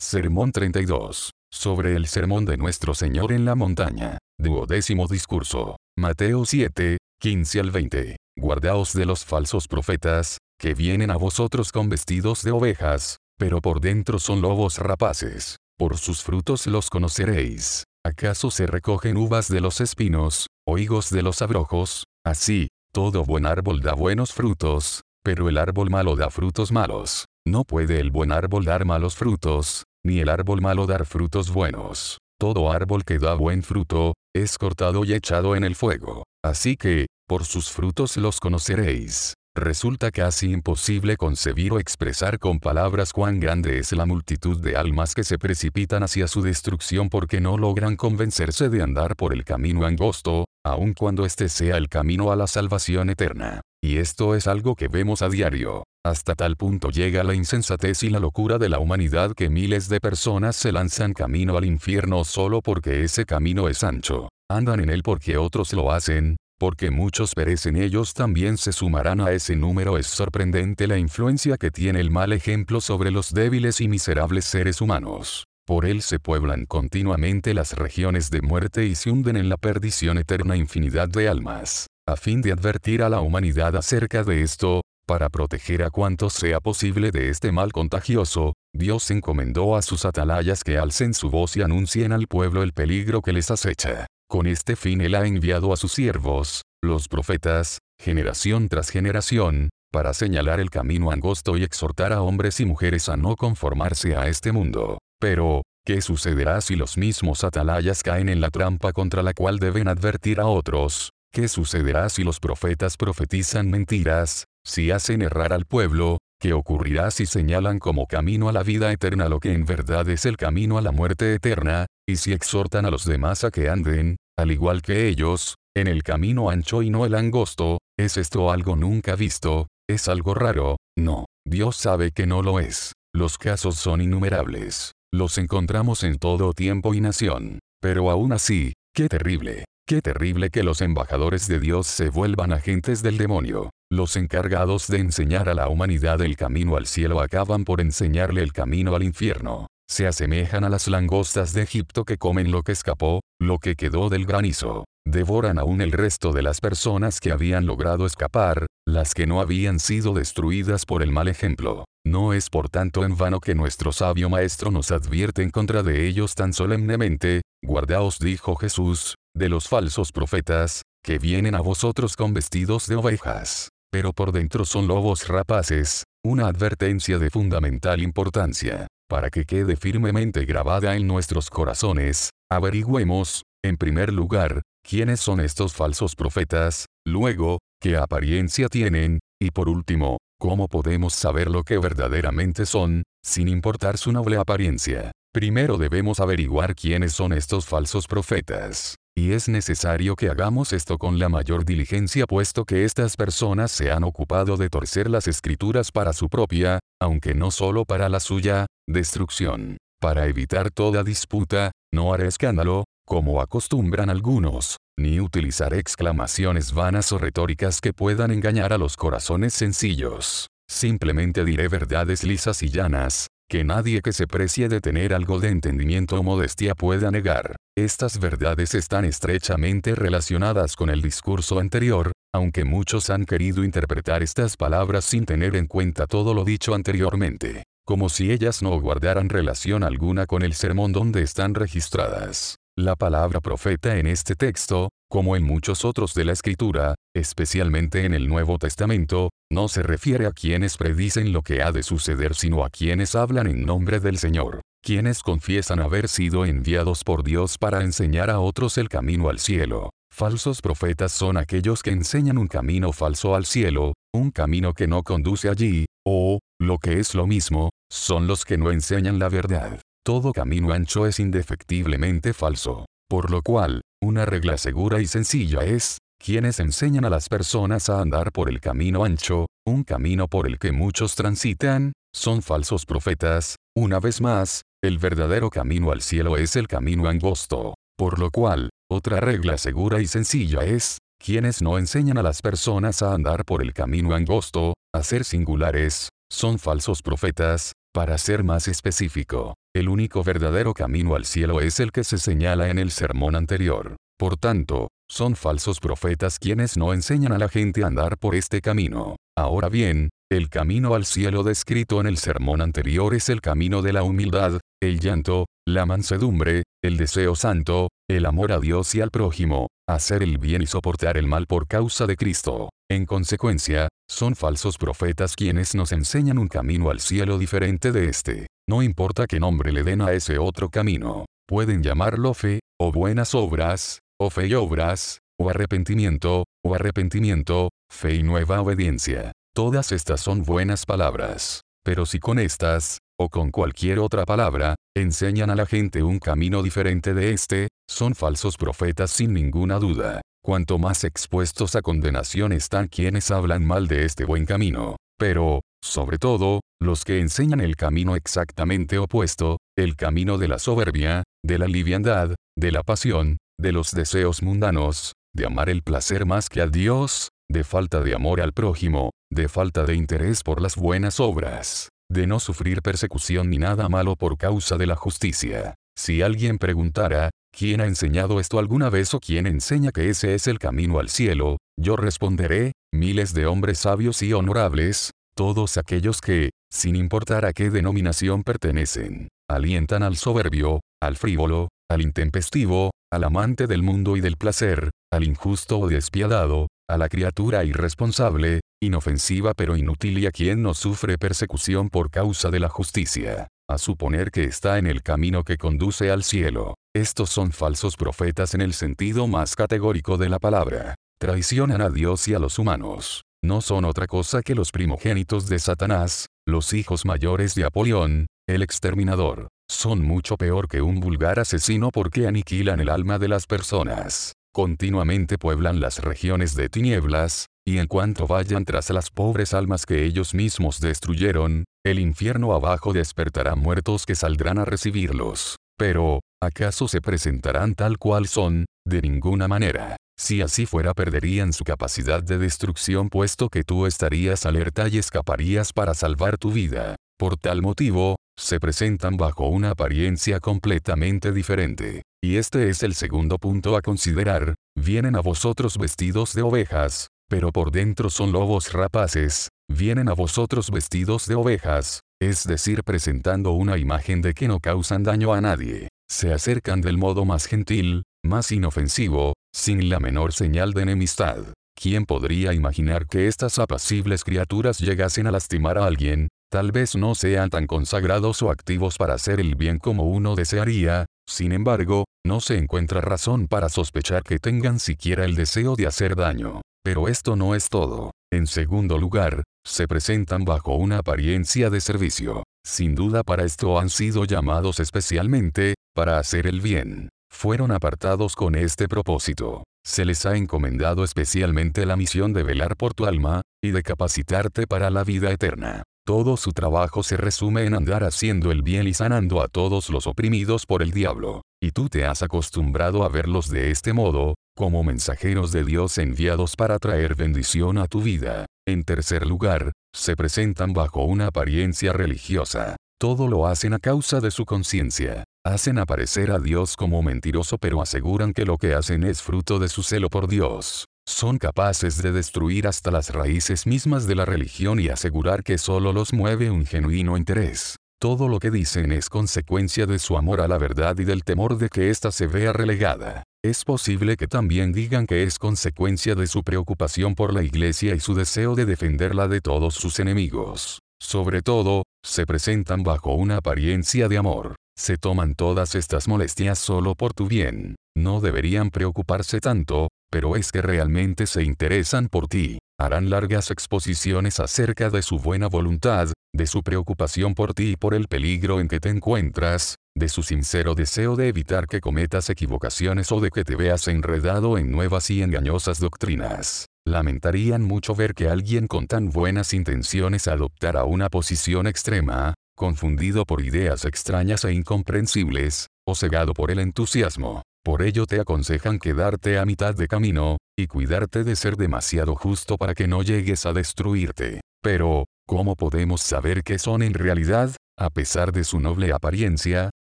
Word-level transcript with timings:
Sermón 0.00 0.52
32. 0.52 1.32
Sobre 1.52 1.96
el 1.96 2.06
sermón 2.06 2.44
de 2.44 2.56
nuestro 2.56 2.94
Señor 2.94 3.32
en 3.32 3.44
la 3.44 3.56
montaña. 3.56 4.18
Duodécimo 4.38 5.08
discurso. 5.08 5.76
Mateo 5.98 6.44
7, 6.44 6.98
15 7.20 7.60
al 7.60 7.70
20. 7.72 8.16
Guardaos 8.38 8.92
de 8.92 9.06
los 9.06 9.24
falsos 9.24 9.66
profetas, 9.66 10.38
que 10.56 10.74
vienen 10.74 11.10
a 11.10 11.16
vosotros 11.16 11.72
con 11.72 11.88
vestidos 11.88 12.44
de 12.44 12.52
ovejas, 12.52 13.18
pero 13.38 13.60
por 13.60 13.80
dentro 13.80 14.20
son 14.20 14.40
lobos 14.40 14.78
rapaces. 14.78 15.56
Por 15.76 15.98
sus 15.98 16.22
frutos 16.22 16.68
los 16.68 16.90
conoceréis. 16.90 17.82
¿Acaso 18.06 18.52
se 18.52 18.68
recogen 18.68 19.16
uvas 19.16 19.48
de 19.48 19.60
los 19.60 19.80
espinos, 19.80 20.46
o 20.64 20.78
higos 20.78 21.10
de 21.10 21.22
los 21.22 21.42
abrojos? 21.42 22.04
Así, 22.24 22.68
todo 22.92 23.24
buen 23.24 23.46
árbol 23.46 23.80
da 23.80 23.94
buenos 23.94 24.32
frutos, 24.32 25.02
pero 25.24 25.48
el 25.48 25.58
árbol 25.58 25.90
malo 25.90 26.14
da 26.14 26.30
frutos 26.30 26.70
malos. 26.70 27.26
No 27.46 27.64
puede 27.64 27.98
el 27.98 28.10
buen 28.10 28.30
árbol 28.30 28.64
dar 28.64 28.84
malos 28.84 29.16
frutos, 29.16 29.84
ni 30.08 30.20
el 30.20 30.28
árbol 30.28 30.60
malo 30.60 30.86
dar 30.86 31.04
frutos 31.04 31.52
buenos. 31.52 32.18
Todo 32.40 32.72
árbol 32.72 33.04
que 33.04 33.18
da 33.18 33.34
buen 33.34 33.62
fruto, 33.62 34.14
es 34.34 34.58
cortado 34.58 35.04
y 35.04 35.12
echado 35.12 35.54
en 35.54 35.64
el 35.64 35.74
fuego. 35.74 36.24
Así 36.42 36.76
que, 36.76 37.06
por 37.28 37.44
sus 37.44 37.70
frutos 37.70 38.16
los 38.16 38.40
conoceréis. 38.40 39.34
Resulta 39.54 40.10
casi 40.12 40.52
imposible 40.52 41.16
concebir 41.16 41.72
o 41.72 41.80
expresar 41.80 42.38
con 42.38 42.60
palabras 42.60 43.12
cuán 43.12 43.40
grande 43.40 43.80
es 43.80 43.92
la 43.92 44.06
multitud 44.06 44.60
de 44.60 44.76
almas 44.76 45.14
que 45.14 45.24
se 45.24 45.36
precipitan 45.36 46.04
hacia 46.04 46.28
su 46.28 46.42
destrucción 46.42 47.08
porque 47.08 47.40
no 47.40 47.58
logran 47.58 47.96
convencerse 47.96 48.68
de 48.68 48.82
andar 48.82 49.16
por 49.16 49.34
el 49.34 49.44
camino 49.44 49.84
angosto, 49.84 50.44
aun 50.68 50.94
cuando 50.94 51.24
este 51.24 51.48
sea 51.48 51.76
el 51.76 51.88
camino 51.88 52.32
a 52.32 52.36
la 52.36 52.46
salvación 52.46 53.10
eterna. 53.10 53.60
Y 53.82 53.98
esto 53.98 54.34
es 54.34 54.46
algo 54.46 54.74
que 54.74 54.88
vemos 54.88 55.22
a 55.22 55.28
diario. 55.28 55.84
Hasta 56.04 56.34
tal 56.34 56.56
punto 56.56 56.90
llega 56.90 57.24
la 57.24 57.34
insensatez 57.34 58.02
y 58.02 58.10
la 58.10 58.18
locura 58.18 58.58
de 58.58 58.68
la 58.68 58.78
humanidad 58.78 59.34
que 59.34 59.50
miles 59.50 59.88
de 59.88 60.00
personas 60.00 60.56
se 60.56 60.72
lanzan 60.72 61.12
camino 61.12 61.56
al 61.56 61.64
infierno 61.64 62.24
solo 62.24 62.60
porque 62.62 63.04
ese 63.04 63.24
camino 63.24 63.68
es 63.68 63.84
ancho. 63.84 64.28
Andan 64.50 64.80
en 64.80 64.90
él 64.90 65.02
porque 65.02 65.36
otros 65.36 65.72
lo 65.72 65.92
hacen, 65.92 66.36
porque 66.58 66.90
muchos 66.90 67.34
perecen 67.34 67.76
ellos 67.76 68.14
también 68.14 68.56
se 68.56 68.72
sumarán 68.72 69.20
a 69.20 69.32
ese 69.32 69.54
número. 69.54 69.98
Es 69.98 70.06
sorprendente 70.06 70.86
la 70.86 70.98
influencia 70.98 71.56
que 71.56 71.70
tiene 71.70 72.00
el 72.00 72.10
mal 72.10 72.32
ejemplo 72.32 72.80
sobre 72.80 73.10
los 73.10 73.32
débiles 73.32 73.80
y 73.80 73.88
miserables 73.88 74.44
seres 74.44 74.80
humanos. 74.80 75.47
Por 75.68 75.84
él 75.84 76.00
se 76.00 76.18
pueblan 76.18 76.64
continuamente 76.64 77.52
las 77.52 77.74
regiones 77.74 78.30
de 78.30 78.40
muerte 78.40 78.86
y 78.86 78.94
se 78.94 79.10
hunden 79.10 79.36
en 79.36 79.50
la 79.50 79.58
perdición 79.58 80.16
eterna 80.16 80.56
infinidad 80.56 81.10
de 81.10 81.28
almas. 81.28 81.88
A 82.08 82.16
fin 82.16 82.40
de 82.40 82.52
advertir 82.52 83.02
a 83.02 83.10
la 83.10 83.20
humanidad 83.20 83.76
acerca 83.76 84.24
de 84.24 84.40
esto, 84.40 84.80
para 85.06 85.28
proteger 85.28 85.82
a 85.82 85.90
cuanto 85.90 86.30
sea 86.30 86.60
posible 86.60 87.10
de 87.10 87.28
este 87.28 87.52
mal 87.52 87.70
contagioso, 87.72 88.54
Dios 88.74 89.10
encomendó 89.10 89.76
a 89.76 89.82
sus 89.82 90.06
atalayas 90.06 90.64
que 90.64 90.78
alcen 90.78 91.12
su 91.12 91.28
voz 91.28 91.54
y 91.58 91.60
anuncien 91.60 92.12
al 92.12 92.28
pueblo 92.28 92.62
el 92.62 92.72
peligro 92.72 93.20
que 93.20 93.34
les 93.34 93.50
acecha. 93.50 94.06
Con 94.26 94.46
este 94.46 94.74
fin 94.74 95.02
Él 95.02 95.14
ha 95.14 95.26
enviado 95.26 95.74
a 95.74 95.76
sus 95.76 95.92
siervos, 95.92 96.62
los 96.82 97.08
profetas, 97.08 97.76
generación 98.00 98.70
tras 98.70 98.88
generación, 98.88 99.68
para 99.92 100.14
señalar 100.14 100.60
el 100.60 100.70
camino 100.70 101.10
angosto 101.10 101.58
y 101.58 101.62
exhortar 101.62 102.14
a 102.14 102.22
hombres 102.22 102.58
y 102.58 102.64
mujeres 102.64 103.10
a 103.10 103.18
no 103.18 103.36
conformarse 103.36 104.16
a 104.16 104.28
este 104.28 104.50
mundo. 104.50 104.96
Pero, 105.20 105.62
¿qué 105.84 106.00
sucederá 106.00 106.60
si 106.60 106.76
los 106.76 106.96
mismos 106.96 107.42
atalayas 107.44 108.02
caen 108.02 108.28
en 108.28 108.40
la 108.40 108.50
trampa 108.50 108.92
contra 108.92 109.22
la 109.22 109.34
cual 109.34 109.58
deben 109.58 109.88
advertir 109.88 110.40
a 110.40 110.46
otros? 110.46 111.10
¿Qué 111.32 111.48
sucederá 111.48 112.08
si 112.08 112.24
los 112.24 112.40
profetas 112.40 112.96
profetizan 112.96 113.70
mentiras, 113.70 114.44
si 114.64 114.90
hacen 114.90 115.22
errar 115.22 115.52
al 115.52 115.66
pueblo, 115.66 116.18
¿qué 116.40 116.52
ocurrirá 116.52 117.10
si 117.10 117.26
señalan 117.26 117.78
como 117.78 118.06
camino 118.06 118.48
a 118.48 118.52
la 118.52 118.62
vida 118.62 118.92
eterna 118.92 119.28
lo 119.28 119.40
que 119.40 119.52
en 119.52 119.66
verdad 119.66 120.08
es 120.08 120.24
el 120.24 120.36
camino 120.36 120.78
a 120.78 120.82
la 120.82 120.92
muerte 120.92 121.34
eterna, 121.34 121.86
y 122.08 122.16
si 122.16 122.32
exhortan 122.32 122.86
a 122.86 122.90
los 122.90 123.04
demás 123.04 123.44
a 123.44 123.50
que 123.50 123.68
anden, 123.68 124.16
al 124.38 124.52
igual 124.52 124.82
que 124.82 125.08
ellos, 125.08 125.56
en 125.76 125.86
el 125.86 126.02
camino 126.02 126.48
ancho 126.48 126.82
y 126.82 126.90
no 126.90 127.04
el 127.06 127.14
angosto, 127.14 127.78
¿es 127.98 128.16
esto 128.16 128.50
algo 128.50 128.76
nunca 128.76 129.16
visto? 129.16 129.66
¿Es 129.88 130.08
algo 130.08 130.34
raro? 130.34 130.76
No, 130.96 131.26
Dios 131.46 131.76
sabe 131.76 132.12
que 132.12 132.26
no 132.26 132.42
lo 132.42 132.60
es. 132.60 132.92
Los 133.14 133.38
casos 133.38 133.76
son 133.76 134.00
innumerables. 134.00 134.92
Los 135.12 135.38
encontramos 135.38 136.04
en 136.04 136.18
todo 136.18 136.52
tiempo 136.52 136.92
y 136.92 137.00
nación. 137.00 137.60
Pero 137.80 138.10
aún 138.10 138.32
así, 138.32 138.74
qué 138.94 139.08
terrible. 139.08 139.64
Qué 139.86 140.02
terrible 140.02 140.50
que 140.50 140.62
los 140.62 140.82
embajadores 140.82 141.48
de 141.48 141.60
Dios 141.60 141.86
se 141.86 142.10
vuelvan 142.10 142.52
agentes 142.52 143.02
del 143.02 143.16
demonio. 143.16 143.70
Los 143.90 144.16
encargados 144.16 144.86
de 144.86 144.98
enseñar 144.98 145.48
a 145.48 145.54
la 145.54 145.70
humanidad 145.70 146.20
el 146.20 146.36
camino 146.36 146.76
al 146.76 146.86
cielo 146.86 147.22
acaban 147.22 147.64
por 147.64 147.80
enseñarle 147.80 148.42
el 148.42 148.52
camino 148.52 148.94
al 148.94 149.02
infierno. 149.02 149.66
Se 149.90 150.06
asemejan 150.06 150.64
a 150.64 150.68
las 150.68 150.88
langostas 150.88 151.54
de 151.54 151.62
Egipto 151.62 152.04
que 152.04 152.18
comen 152.18 152.50
lo 152.50 152.62
que 152.62 152.72
escapó, 152.72 153.22
lo 153.40 153.58
que 153.58 153.76
quedó 153.76 154.10
del 154.10 154.26
granizo. 154.26 154.84
Devoran 155.08 155.58
aún 155.58 155.80
el 155.80 155.92
resto 155.92 156.32
de 156.32 156.42
las 156.42 156.60
personas 156.60 157.18
que 157.18 157.32
habían 157.32 157.64
logrado 157.64 158.04
escapar, 158.04 158.66
las 158.86 159.14
que 159.14 159.26
no 159.26 159.40
habían 159.40 159.80
sido 159.80 160.12
destruidas 160.12 160.84
por 160.84 161.02
el 161.02 161.10
mal 161.10 161.28
ejemplo. 161.28 161.86
No 162.06 162.34
es 162.34 162.50
por 162.50 162.68
tanto 162.68 163.04
en 163.04 163.16
vano 163.16 163.40
que 163.40 163.54
nuestro 163.54 163.90
sabio 163.92 164.28
maestro 164.28 164.70
nos 164.70 164.90
advierte 164.90 165.42
en 165.42 165.50
contra 165.50 165.82
de 165.82 166.06
ellos 166.06 166.34
tan 166.34 166.52
solemnemente, 166.52 167.40
guardaos 167.64 168.18
dijo 168.18 168.54
Jesús, 168.56 169.14
de 169.34 169.48
los 169.48 169.66
falsos 169.66 170.12
profetas, 170.12 170.82
que 171.02 171.18
vienen 171.18 171.54
a 171.54 171.60
vosotros 171.60 172.14
con 172.14 172.34
vestidos 172.34 172.86
de 172.86 172.96
ovejas 172.96 173.70
pero 173.90 174.12
por 174.12 174.32
dentro 174.32 174.64
son 174.64 174.86
lobos 174.86 175.28
rapaces, 175.28 176.04
una 176.24 176.46
advertencia 176.46 177.18
de 177.18 177.30
fundamental 177.30 178.02
importancia. 178.02 178.86
Para 179.08 179.30
que 179.30 179.44
quede 179.44 179.76
firmemente 179.76 180.44
grabada 180.44 180.94
en 180.94 181.06
nuestros 181.06 181.48
corazones, 181.48 182.30
averigüemos, 182.50 183.44
en 183.64 183.78
primer 183.78 184.12
lugar, 184.12 184.62
quiénes 184.88 185.20
son 185.20 185.40
estos 185.40 185.74
falsos 185.74 186.16
profetas, 186.16 186.86
luego, 187.06 187.58
qué 187.78 187.98
apariencia 187.98 188.70
tienen, 188.70 189.18
y 189.38 189.50
por 189.50 189.68
último, 189.68 190.16
cómo 190.40 190.66
podemos 190.66 191.12
saber 191.12 191.50
lo 191.50 191.62
que 191.62 191.76
verdaderamente 191.76 192.64
son, 192.64 193.02
sin 193.22 193.48
importar 193.48 193.98
su 193.98 194.12
noble 194.12 194.38
apariencia. 194.38 195.12
Primero 195.34 195.76
debemos 195.76 196.20
averiguar 196.20 196.74
quiénes 196.74 197.12
son 197.12 197.34
estos 197.34 197.66
falsos 197.66 198.06
profetas. 198.06 198.94
Y 199.14 199.32
es 199.32 199.50
necesario 199.50 200.16
que 200.16 200.30
hagamos 200.30 200.72
esto 200.72 200.96
con 200.96 201.18
la 201.18 201.28
mayor 201.28 201.66
diligencia 201.66 202.26
puesto 202.26 202.64
que 202.64 202.86
estas 202.86 203.16
personas 203.16 203.70
se 203.70 203.90
han 203.90 204.04
ocupado 204.04 204.56
de 204.56 204.70
torcer 204.70 205.10
las 205.10 205.28
escrituras 205.28 205.92
para 205.92 206.14
su 206.14 206.30
propia, 206.30 206.78
aunque 206.98 207.34
no 207.34 207.50
solo 207.50 207.84
para 207.84 208.08
la 208.08 208.20
suya, 208.20 208.64
destrucción. 208.88 209.76
Para 210.00 210.28
evitar 210.28 210.70
toda 210.70 211.04
disputa, 211.04 211.72
no 211.92 212.14
haré 212.14 212.28
escándalo, 212.28 212.84
como 213.08 213.40
acostumbran 213.40 214.10
algunos, 214.10 214.76
ni 214.98 215.18
utilizaré 215.18 215.78
exclamaciones 215.78 216.74
vanas 216.74 217.10
o 217.10 217.16
retóricas 217.16 217.80
que 217.80 217.94
puedan 217.94 218.30
engañar 218.30 218.74
a 218.74 218.76
los 218.76 218.98
corazones 218.98 219.54
sencillos. 219.54 220.48
Simplemente 220.70 221.42
diré 221.46 221.68
verdades 221.68 222.22
lisas 222.22 222.62
y 222.62 222.68
llanas, 222.68 223.28
que 223.48 223.64
nadie 223.64 224.02
que 224.02 224.12
se 224.12 224.26
precie 224.26 224.68
de 224.68 224.82
tener 224.82 225.14
algo 225.14 225.40
de 225.40 225.48
entendimiento 225.48 226.20
o 226.20 226.22
modestia 226.22 226.74
pueda 226.74 227.10
negar. 227.10 227.56
Estas 227.78 228.18
verdades 228.18 228.74
están 228.74 229.06
estrechamente 229.06 229.94
relacionadas 229.94 230.76
con 230.76 230.90
el 230.90 231.00
discurso 231.00 231.60
anterior, 231.60 232.12
aunque 232.34 232.66
muchos 232.66 233.08
han 233.08 233.24
querido 233.24 233.64
interpretar 233.64 234.22
estas 234.22 234.58
palabras 234.58 235.06
sin 235.06 235.24
tener 235.24 235.56
en 235.56 235.66
cuenta 235.66 236.06
todo 236.06 236.34
lo 236.34 236.44
dicho 236.44 236.74
anteriormente, 236.74 237.62
como 237.86 238.10
si 238.10 238.30
ellas 238.30 238.62
no 238.62 238.78
guardaran 238.78 239.30
relación 239.30 239.82
alguna 239.82 240.26
con 240.26 240.42
el 240.42 240.52
sermón 240.52 240.92
donde 240.92 241.22
están 241.22 241.54
registradas. 241.54 242.56
La 242.80 242.94
palabra 242.94 243.40
profeta 243.40 243.96
en 243.96 244.06
este 244.06 244.36
texto, 244.36 244.90
como 245.10 245.34
en 245.34 245.42
muchos 245.42 245.84
otros 245.84 246.14
de 246.14 246.24
la 246.24 246.30
Escritura, 246.30 246.94
especialmente 247.12 248.04
en 248.04 248.14
el 248.14 248.28
Nuevo 248.28 248.56
Testamento, 248.56 249.30
no 249.50 249.66
se 249.66 249.82
refiere 249.82 250.26
a 250.26 250.30
quienes 250.30 250.76
predicen 250.76 251.32
lo 251.32 251.42
que 251.42 251.60
ha 251.60 251.72
de 251.72 251.82
suceder 251.82 252.36
sino 252.36 252.64
a 252.64 252.70
quienes 252.70 253.16
hablan 253.16 253.48
en 253.48 253.66
nombre 253.66 253.98
del 253.98 254.16
Señor, 254.16 254.60
quienes 254.80 255.24
confiesan 255.24 255.80
haber 255.80 256.06
sido 256.06 256.44
enviados 256.44 257.02
por 257.02 257.24
Dios 257.24 257.58
para 257.58 257.82
enseñar 257.82 258.30
a 258.30 258.38
otros 258.38 258.78
el 258.78 258.88
camino 258.88 259.28
al 259.28 259.40
cielo. 259.40 259.90
Falsos 260.14 260.62
profetas 260.62 261.10
son 261.10 261.36
aquellos 261.36 261.82
que 261.82 261.90
enseñan 261.90 262.38
un 262.38 262.46
camino 262.46 262.92
falso 262.92 263.34
al 263.34 263.44
cielo, 263.44 263.94
un 264.14 264.30
camino 264.30 264.72
que 264.72 264.86
no 264.86 265.02
conduce 265.02 265.48
allí, 265.48 265.86
o, 266.06 266.38
lo 266.60 266.78
que 266.78 267.00
es 267.00 267.16
lo 267.16 267.26
mismo, 267.26 267.70
son 267.90 268.28
los 268.28 268.44
que 268.44 268.56
no 268.56 268.70
enseñan 268.70 269.18
la 269.18 269.28
verdad. 269.28 269.80
Todo 270.08 270.32
camino 270.32 270.72
ancho 270.72 271.06
es 271.06 271.20
indefectiblemente 271.20 272.32
falso. 272.32 272.86
Por 273.10 273.30
lo 273.30 273.42
cual, 273.42 273.82
una 274.02 274.24
regla 274.24 274.56
segura 274.56 275.02
y 275.02 275.06
sencilla 275.06 275.64
es, 275.64 275.98
quienes 276.18 276.60
enseñan 276.60 277.04
a 277.04 277.10
las 277.10 277.28
personas 277.28 277.90
a 277.90 278.00
andar 278.00 278.32
por 278.32 278.48
el 278.48 278.58
camino 278.58 279.04
ancho, 279.04 279.48
un 279.66 279.84
camino 279.84 280.26
por 280.26 280.46
el 280.46 280.58
que 280.58 280.72
muchos 280.72 281.14
transitan, 281.14 281.92
son 282.14 282.40
falsos 282.40 282.86
profetas, 282.86 283.56
una 283.76 284.00
vez 284.00 284.22
más, 284.22 284.62
el 284.82 284.96
verdadero 284.96 285.50
camino 285.50 285.92
al 285.92 286.00
cielo 286.00 286.38
es 286.38 286.56
el 286.56 286.68
camino 286.68 287.06
angosto. 287.06 287.74
Por 287.98 288.18
lo 288.18 288.30
cual, 288.30 288.70
otra 288.90 289.20
regla 289.20 289.58
segura 289.58 290.00
y 290.00 290.06
sencilla 290.06 290.60
es, 290.60 290.96
quienes 291.22 291.60
no 291.60 291.76
enseñan 291.76 292.16
a 292.16 292.22
las 292.22 292.40
personas 292.40 293.02
a 293.02 293.12
andar 293.12 293.44
por 293.44 293.60
el 293.60 293.74
camino 293.74 294.14
angosto, 294.14 294.72
a 294.94 295.02
ser 295.02 295.26
singulares, 295.26 296.08
son 296.32 296.58
falsos 296.58 297.02
profetas, 297.02 297.72
Para 297.98 298.16
ser 298.16 298.44
más 298.44 298.68
específico, 298.68 299.54
el 299.74 299.88
único 299.88 300.22
verdadero 300.22 300.72
camino 300.72 301.16
al 301.16 301.24
cielo 301.24 301.60
es 301.60 301.80
el 301.80 301.90
que 301.90 302.04
se 302.04 302.18
señala 302.18 302.70
en 302.70 302.78
el 302.78 302.92
sermón 302.92 303.34
anterior. 303.34 303.96
Por 304.16 304.36
tanto, 304.36 304.86
son 305.10 305.34
falsos 305.34 305.80
profetas 305.80 306.38
quienes 306.38 306.76
no 306.76 306.94
enseñan 306.94 307.32
a 307.32 307.38
la 307.38 307.48
gente 307.48 307.82
a 307.82 307.88
andar 307.88 308.16
por 308.16 308.36
este 308.36 308.60
camino. 308.60 309.16
Ahora 309.36 309.68
bien, 309.68 310.10
el 310.30 310.48
camino 310.48 310.94
al 310.94 311.06
cielo 311.06 311.42
descrito 311.42 312.00
en 312.00 312.06
el 312.06 312.18
sermón 312.18 312.60
anterior 312.60 313.16
es 313.16 313.28
el 313.30 313.40
camino 313.40 313.82
de 313.82 313.92
la 313.92 314.04
humildad, 314.04 314.60
el 314.80 315.00
llanto, 315.00 315.46
la 315.66 315.84
mansedumbre, 315.84 316.62
el 316.84 316.98
deseo 316.98 317.34
santo, 317.34 317.88
el 318.08 318.26
amor 318.26 318.52
a 318.52 318.60
Dios 318.60 318.94
y 318.94 319.00
al 319.00 319.10
prójimo, 319.10 319.66
hacer 319.88 320.22
el 320.22 320.38
bien 320.38 320.62
y 320.62 320.66
soportar 320.66 321.16
el 321.16 321.26
mal 321.26 321.46
por 321.48 321.66
causa 321.66 322.06
de 322.06 322.14
Cristo. 322.14 322.68
En 322.90 323.04
consecuencia, 323.04 323.88
son 324.08 324.34
falsos 324.34 324.78
profetas 324.78 325.36
quienes 325.36 325.74
nos 325.74 325.92
enseñan 325.92 326.38
un 326.38 326.48
camino 326.48 326.88
al 326.88 327.00
cielo 327.00 327.36
diferente 327.36 327.92
de 327.92 328.08
este. 328.08 328.46
No 328.66 328.82
importa 328.82 329.26
qué 329.26 329.38
nombre 329.38 329.72
le 329.72 329.82
den 329.82 330.00
a 330.00 330.12
ese 330.12 330.38
otro 330.38 330.70
camino. 330.70 331.26
Pueden 331.46 331.82
llamarlo 331.82 332.32
fe, 332.32 332.60
o 332.80 332.90
buenas 332.90 333.34
obras, 333.34 333.98
o 334.18 334.30
fe 334.30 334.46
y 334.46 334.54
obras, 334.54 335.18
o 335.38 335.50
arrepentimiento, 335.50 336.44
o 336.64 336.74
arrepentimiento, 336.74 337.68
fe 337.92 338.14
y 338.14 338.22
nueva 338.22 338.62
obediencia. 338.62 339.32
Todas 339.54 339.92
estas 339.92 340.22
son 340.22 340.42
buenas 340.42 340.86
palabras. 340.86 341.60
Pero 341.84 342.06
si 342.06 342.20
con 342.20 342.38
estas, 342.38 343.00
o 343.20 343.28
con 343.28 343.50
cualquier 343.50 343.98
otra 343.98 344.24
palabra, 344.24 344.76
enseñan 344.96 345.50
a 345.50 345.56
la 345.56 345.66
gente 345.66 346.02
un 346.02 346.20
camino 346.20 346.62
diferente 346.62 347.12
de 347.12 347.32
este, 347.32 347.68
son 347.86 348.14
falsos 348.14 348.56
profetas 348.56 349.10
sin 349.10 349.34
ninguna 349.34 349.78
duda. 349.78 350.22
Cuanto 350.48 350.78
más 350.78 351.04
expuestos 351.04 351.76
a 351.76 351.82
condenación 351.82 352.52
están 352.52 352.88
quienes 352.88 353.30
hablan 353.30 353.66
mal 353.66 353.86
de 353.86 354.06
este 354.06 354.24
buen 354.24 354.46
camino. 354.46 354.96
Pero, 355.18 355.60
sobre 355.84 356.16
todo, 356.16 356.62
los 356.80 357.04
que 357.04 357.20
enseñan 357.20 357.60
el 357.60 357.76
camino 357.76 358.16
exactamente 358.16 358.96
opuesto, 358.96 359.58
el 359.76 359.94
camino 359.94 360.38
de 360.38 360.48
la 360.48 360.58
soberbia, 360.58 361.22
de 361.44 361.58
la 361.58 361.66
liviandad, 361.66 362.34
de 362.56 362.72
la 362.72 362.82
pasión, 362.82 363.36
de 363.60 363.72
los 363.72 363.92
deseos 363.92 364.42
mundanos, 364.42 365.12
de 365.36 365.44
amar 365.44 365.68
el 365.68 365.82
placer 365.82 366.24
más 366.24 366.48
que 366.48 366.62
a 366.62 366.66
Dios, 366.66 367.28
de 367.50 367.62
falta 367.62 368.00
de 368.00 368.14
amor 368.14 368.40
al 368.40 368.54
prójimo, 368.54 369.10
de 369.30 369.50
falta 369.50 369.84
de 369.84 369.96
interés 369.96 370.42
por 370.42 370.62
las 370.62 370.76
buenas 370.76 371.20
obras, 371.20 371.90
de 372.10 372.26
no 372.26 372.40
sufrir 372.40 372.80
persecución 372.80 373.50
ni 373.50 373.58
nada 373.58 373.90
malo 373.90 374.16
por 374.16 374.38
causa 374.38 374.78
de 374.78 374.86
la 374.86 374.96
justicia. 374.96 375.74
Si 375.98 376.22
alguien 376.22 376.58
preguntara, 376.58 377.30
¿quién 377.50 377.80
ha 377.80 377.86
enseñado 377.86 378.38
esto 378.38 378.60
alguna 378.60 378.88
vez 378.88 379.14
o 379.14 379.18
quién 379.18 379.48
enseña 379.48 379.90
que 379.90 380.10
ese 380.10 380.36
es 380.36 380.46
el 380.46 380.60
camino 380.60 381.00
al 381.00 381.08
cielo? 381.08 381.56
Yo 381.76 381.96
responderé, 381.96 382.70
miles 382.94 383.34
de 383.34 383.46
hombres 383.46 383.80
sabios 383.80 384.22
y 384.22 384.32
honorables, 384.32 385.10
todos 385.34 385.76
aquellos 385.76 386.20
que, 386.20 386.50
sin 386.72 386.94
importar 386.94 387.44
a 387.44 387.52
qué 387.52 387.70
denominación 387.70 388.44
pertenecen, 388.44 389.26
alientan 389.50 390.04
al 390.04 390.16
soberbio, 390.16 390.82
al 391.02 391.16
frívolo, 391.16 391.66
al 391.90 392.00
intempestivo, 392.00 392.92
al 393.12 393.24
amante 393.24 393.66
del 393.66 393.82
mundo 393.82 394.16
y 394.16 394.20
del 394.20 394.36
placer, 394.36 394.90
al 395.12 395.24
injusto 395.24 395.80
o 395.80 395.88
despiadado, 395.88 396.68
a 396.88 396.96
la 396.96 397.08
criatura 397.08 397.64
irresponsable, 397.64 398.60
inofensiva 398.80 399.52
pero 399.52 399.76
inútil 399.76 400.18
y 400.18 400.26
a 400.26 400.30
quien 400.30 400.62
no 400.62 400.74
sufre 400.74 401.18
persecución 401.18 401.90
por 401.90 402.12
causa 402.12 402.50
de 402.50 402.60
la 402.60 402.68
justicia, 402.68 403.48
a 403.68 403.78
suponer 403.78 404.30
que 404.30 404.44
está 404.44 404.78
en 404.78 404.86
el 404.86 405.02
camino 405.02 405.44
que 405.44 405.58
conduce 405.58 406.10
al 406.10 406.24
cielo. 406.24 406.74
Estos 406.94 407.28
son 407.28 407.52
falsos 407.52 407.96
profetas 407.96 408.54
en 408.54 408.62
el 408.62 408.72
sentido 408.72 409.26
más 409.26 409.54
categórico 409.54 410.16
de 410.16 410.30
la 410.30 410.38
palabra. 410.38 410.94
Traicionan 411.20 411.82
a 411.82 411.90
Dios 411.90 412.26
y 412.28 412.34
a 412.34 412.38
los 412.38 412.58
humanos. 412.58 413.24
No 413.44 413.60
son 413.60 413.84
otra 413.84 414.06
cosa 414.06 414.42
que 414.42 414.54
los 414.54 414.72
primogénitos 414.72 415.48
de 415.48 415.58
Satanás, 415.58 416.26
los 416.46 416.72
hijos 416.72 417.04
mayores 417.04 417.54
de 417.54 417.64
Apolión, 417.64 418.26
el 418.48 418.62
exterminador. 418.62 419.48
Son 419.70 420.02
mucho 420.02 420.36
peor 420.36 420.66
que 420.66 420.80
un 420.80 420.98
vulgar 420.98 421.38
asesino 421.38 421.90
porque 421.90 422.26
aniquilan 422.26 422.80
el 422.80 422.88
alma 422.88 423.18
de 423.18 423.28
las 423.28 423.46
personas 423.46 424.32
continuamente 424.52 425.38
pueblan 425.38 425.80
las 425.80 425.98
regiones 425.98 426.54
de 426.54 426.68
tinieblas, 426.68 427.46
y 427.66 427.78
en 427.78 427.86
cuanto 427.86 428.26
vayan 428.26 428.64
tras 428.64 428.90
las 428.90 429.10
pobres 429.10 429.52
almas 429.54 429.84
que 429.84 430.04
ellos 430.04 430.34
mismos 430.34 430.80
destruyeron, 430.80 431.64
el 431.84 431.98
infierno 431.98 432.54
abajo 432.54 432.92
despertará 432.92 433.54
muertos 433.54 434.06
que 434.06 434.14
saldrán 434.14 434.58
a 434.58 434.64
recibirlos. 434.64 435.56
Pero, 435.78 436.20
¿acaso 436.42 436.88
se 436.88 437.00
presentarán 437.00 437.74
tal 437.74 437.98
cual 437.98 438.26
son? 438.26 438.66
De 438.86 439.02
ninguna 439.02 439.48
manera. 439.48 439.96
Si 440.18 440.42
así 440.42 440.66
fuera 440.66 440.94
perderían 440.94 441.52
su 441.52 441.62
capacidad 441.62 442.22
de 442.22 442.38
destrucción 442.38 443.08
puesto 443.08 443.48
que 443.48 443.62
tú 443.62 443.86
estarías 443.86 444.46
alerta 444.46 444.88
y 444.88 444.98
escaparías 444.98 445.72
para 445.72 445.94
salvar 445.94 446.38
tu 446.38 446.50
vida. 446.50 446.96
Por 447.16 447.36
tal 447.36 447.62
motivo, 447.62 448.16
se 448.38 448.60
presentan 448.60 449.16
bajo 449.16 449.48
una 449.48 449.70
apariencia 449.70 450.38
completamente 450.38 451.32
diferente. 451.32 452.02
Y 452.22 452.36
este 452.36 452.68
es 452.68 452.82
el 452.82 452.94
segundo 452.94 453.38
punto 453.38 453.76
a 453.76 453.82
considerar, 453.82 454.54
vienen 454.76 455.16
a 455.16 455.20
vosotros 455.20 455.76
vestidos 455.76 456.34
de 456.34 456.42
ovejas, 456.42 457.08
pero 457.28 457.52
por 457.52 457.72
dentro 457.72 458.10
son 458.10 458.32
lobos 458.32 458.72
rapaces, 458.72 459.48
vienen 459.68 460.08
a 460.08 460.14
vosotros 460.14 460.70
vestidos 460.70 461.26
de 461.26 461.34
ovejas, 461.34 462.00
es 462.20 462.44
decir 462.44 462.84
presentando 462.84 463.52
una 463.52 463.76
imagen 463.76 464.22
de 464.22 464.34
que 464.34 464.48
no 464.48 464.60
causan 464.60 465.02
daño 465.02 465.32
a 465.34 465.40
nadie. 465.40 465.88
Se 466.08 466.32
acercan 466.32 466.80
del 466.80 466.96
modo 466.96 467.24
más 467.24 467.46
gentil, 467.46 468.04
más 468.24 468.50
inofensivo, 468.52 469.34
sin 469.52 469.88
la 469.88 470.00
menor 470.00 470.32
señal 470.32 470.72
de 470.72 470.82
enemistad. 470.82 471.38
¿Quién 471.74 472.06
podría 472.06 472.54
imaginar 472.54 473.06
que 473.06 473.28
estas 473.28 473.58
apacibles 473.58 474.24
criaturas 474.24 474.78
llegasen 474.78 475.26
a 475.26 475.30
lastimar 475.30 475.78
a 475.78 475.86
alguien? 475.86 476.28
Tal 476.50 476.72
vez 476.72 476.96
no 476.96 477.14
sean 477.14 477.50
tan 477.50 477.66
consagrados 477.66 478.42
o 478.42 478.50
activos 478.50 478.96
para 478.96 479.14
hacer 479.14 479.38
el 479.38 479.54
bien 479.54 479.78
como 479.78 480.04
uno 480.04 480.34
desearía, 480.34 481.06
sin 481.28 481.52
embargo, 481.52 482.04
no 482.26 482.40
se 482.40 482.56
encuentra 482.56 483.00
razón 483.00 483.48
para 483.48 483.68
sospechar 483.68 484.22
que 484.22 484.38
tengan 484.38 484.80
siquiera 484.80 485.24
el 485.24 485.34
deseo 485.34 485.76
de 485.76 485.86
hacer 485.86 486.16
daño. 486.16 486.62
Pero 486.82 487.08
esto 487.08 487.36
no 487.36 487.54
es 487.54 487.68
todo. 487.68 488.12
En 488.32 488.46
segundo 488.46 488.98
lugar, 488.98 489.42
se 489.66 489.86
presentan 489.86 490.44
bajo 490.44 490.74
una 490.74 490.98
apariencia 490.98 491.68
de 491.68 491.80
servicio. 491.80 492.44
Sin 492.66 492.94
duda 492.94 493.22
para 493.22 493.44
esto 493.44 493.78
han 493.78 493.90
sido 493.90 494.24
llamados 494.24 494.80
especialmente, 494.80 495.74
para 495.94 496.18
hacer 496.18 496.46
el 496.46 496.60
bien. 496.60 497.08
Fueron 497.30 497.72
apartados 497.72 498.34
con 498.34 498.54
este 498.54 498.88
propósito 498.88 499.64
se 499.88 500.04
les 500.04 500.26
ha 500.26 500.36
encomendado 500.36 501.02
especialmente 501.02 501.86
la 501.86 501.96
misión 501.96 502.34
de 502.34 502.42
velar 502.42 502.76
por 502.76 502.92
tu 502.92 503.06
alma, 503.06 503.40
y 503.64 503.70
de 503.70 503.82
capacitarte 503.82 504.66
para 504.66 504.90
la 504.90 505.02
vida 505.02 505.30
eterna. 505.32 505.82
Todo 506.08 506.38
su 506.38 506.52
trabajo 506.52 507.02
se 507.02 507.18
resume 507.18 507.66
en 507.66 507.74
andar 507.74 508.02
haciendo 508.02 508.50
el 508.50 508.62
bien 508.62 508.88
y 508.88 508.94
sanando 508.94 509.42
a 509.42 509.48
todos 509.48 509.90
los 509.90 510.06
oprimidos 510.06 510.64
por 510.64 510.82
el 510.82 510.90
diablo. 510.90 511.42
Y 511.60 511.72
tú 511.72 511.90
te 511.90 512.06
has 512.06 512.22
acostumbrado 512.22 513.04
a 513.04 513.10
verlos 513.10 513.50
de 513.50 513.70
este 513.70 513.92
modo, 513.92 514.34
como 514.56 514.82
mensajeros 514.82 515.52
de 515.52 515.64
Dios 515.64 515.98
enviados 515.98 516.56
para 516.56 516.78
traer 516.78 517.14
bendición 517.14 517.76
a 517.76 517.88
tu 517.88 518.00
vida. 518.00 518.46
En 518.66 518.84
tercer 518.84 519.26
lugar, 519.26 519.72
se 519.94 520.16
presentan 520.16 520.72
bajo 520.72 521.04
una 521.04 521.26
apariencia 521.26 521.92
religiosa. 521.92 522.76
Todo 522.98 523.28
lo 523.28 523.46
hacen 523.46 523.74
a 523.74 523.78
causa 523.78 524.20
de 524.20 524.30
su 524.30 524.46
conciencia. 524.46 525.24
Hacen 525.44 525.78
aparecer 525.78 526.30
a 526.30 526.38
Dios 526.38 526.74
como 526.74 527.02
mentiroso 527.02 527.58
pero 527.58 527.82
aseguran 527.82 528.32
que 528.32 528.46
lo 528.46 528.56
que 528.56 528.72
hacen 528.72 529.02
es 529.02 529.20
fruto 529.20 529.58
de 529.58 529.68
su 529.68 529.82
celo 529.82 530.08
por 530.08 530.26
Dios. 530.26 530.86
Son 531.08 531.38
capaces 531.38 532.02
de 532.02 532.12
destruir 532.12 532.66
hasta 532.66 532.90
las 532.90 533.14
raíces 533.14 533.66
mismas 533.66 534.06
de 534.06 534.14
la 534.14 534.26
religión 534.26 534.78
y 534.78 534.90
asegurar 534.90 535.42
que 535.42 535.56
solo 535.56 535.94
los 535.94 536.12
mueve 536.12 536.50
un 536.50 536.66
genuino 536.66 537.16
interés. 537.16 537.76
Todo 537.98 538.28
lo 538.28 538.38
que 538.38 538.50
dicen 538.50 538.92
es 538.92 539.08
consecuencia 539.08 539.86
de 539.86 539.98
su 540.00 540.18
amor 540.18 540.42
a 540.42 540.48
la 540.48 540.58
verdad 540.58 540.98
y 540.98 541.04
del 541.04 541.24
temor 541.24 541.56
de 541.56 541.70
que 541.70 541.88
ésta 541.88 542.12
se 542.12 542.26
vea 542.26 542.52
relegada. 542.52 543.22
Es 543.42 543.64
posible 543.64 544.18
que 544.18 544.28
también 544.28 544.74
digan 544.74 545.06
que 545.06 545.22
es 545.22 545.38
consecuencia 545.38 546.14
de 546.14 546.26
su 546.26 546.44
preocupación 546.44 547.14
por 547.14 547.32
la 547.32 547.42
iglesia 547.42 547.94
y 547.94 548.00
su 548.00 548.14
deseo 548.14 548.54
de 548.54 548.66
defenderla 548.66 549.28
de 549.28 549.40
todos 549.40 549.76
sus 549.76 550.00
enemigos. 550.00 550.80
Sobre 551.00 551.40
todo, 551.40 551.84
se 552.04 552.26
presentan 552.26 552.82
bajo 552.82 553.14
una 553.14 553.38
apariencia 553.38 554.08
de 554.08 554.18
amor. 554.18 554.56
Se 554.76 554.98
toman 554.98 555.34
todas 555.34 555.74
estas 555.74 556.06
molestias 556.06 556.58
solo 556.58 556.94
por 556.94 557.14
tu 557.14 557.28
bien. 557.28 557.76
No 557.96 558.20
deberían 558.20 558.70
preocuparse 558.70 559.40
tanto, 559.40 559.88
pero 560.10 560.36
es 560.36 560.52
que 560.52 560.62
realmente 560.62 561.26
se 561.26 561.42
interesan 561.42 562.08
por 562.08 562.28
ti. 562.28 562.58
Harán 562.80 563.10
largas 563.10 563.50
exposiciones 563.50 564.38
acerca 564.38 564.88
de 564.90 565.02
su 565.02 565.18
buena 565.18 565.48
voluntad, 565.48 566.12
de 566.32 566.46
su 566.46 566.62
preocupación 566.62 567.34
por 567.34 567.54
ti 567.54 567.72
y 567.72 567.76
por 567.76 567.94
el 567.94 568.06
peligro 568.06 568.60
en 568.60 568.68
que 568.68 568.78
te 568.78 568.88
encuentras, 568.88 569.74
de 569.96 570.08
su 570.08 570.22
sincero 570.22 570.74
deseo 570.74 571.16
de 571.16 571.28
evitar 571.28 571.66
que 571.66 571.80
cometas 571.80 572.30
equivocaciones 572.30 573.10
o 573.10 573.20
de 573.20 573.30
que 573.30 573.44
te 573.44 573.56
veas 573.56 573.88
enredado 573.88 574.58
en 574.58 574.70
nuevas 574.70 575.10
y 575.10 575.22
engañosas 575.22 575.80
doctrinas. 575.80 576.66
Lamentarían 576.86 577.62
mucho 577.64 577.94
ver 577.94 578.14
que 578.14 578.28
alguien 578.28 578.66
con 578.66 578.86
tan 578.86 579.10
buenas 579.10 579.52
intenciones 579.52 580.28
adoptara 580.28 580.84
una 580.84 581.08
posición 581.08 581.66
extrema, 581.66 582.34
confundido 582.56 583.24
por 583.24 583.40
ideas 583.42 583.84
extrañas 583.84 584.44
e 584.44 584.52
incomprensibles, 584.52 585.66
o 585.86 585.94
cegado 585.94 586.32
por 586.32 586.50
el 586.50 586.60
entusiasmo. 586.60 587.42
Por 587.64 587.82
ello 587.82 588.06
te 588.06 588.20
aconsejan 588.20 588.78
quedarte 588.78 589.38
a 589.38 589.44
mitad 589.44 589.74
de 589.74 589.88
camino, 589.88 590.38
y 590.58 590.66
cuidarte 590.66 591.22
de 591.22 591.36
ser 591.36 591.56
demasiado 591.56 592.16
justo 592.16 592.56
para 592.56 592.74
que 592.74 592.88
no 592.88 593.02
llegues 593.02 593.46
a 593.46 593.52
destruirte. 593.52 594.40
Pero, 594.62 595.04
¿cómo 595.26 595.54
podemos 595.54 596.00
saber 596.00 596.42
qué 596.42 596.58
son 596.58 596.82
en 596.82 596.94
realidad? 596.94 597.50
A 597.78 597.90
pesar 597.90 598.32
de 598.32 598.42
su 598.42 598.58
noble 598.58 598.92
apariencia, 598.92 599.70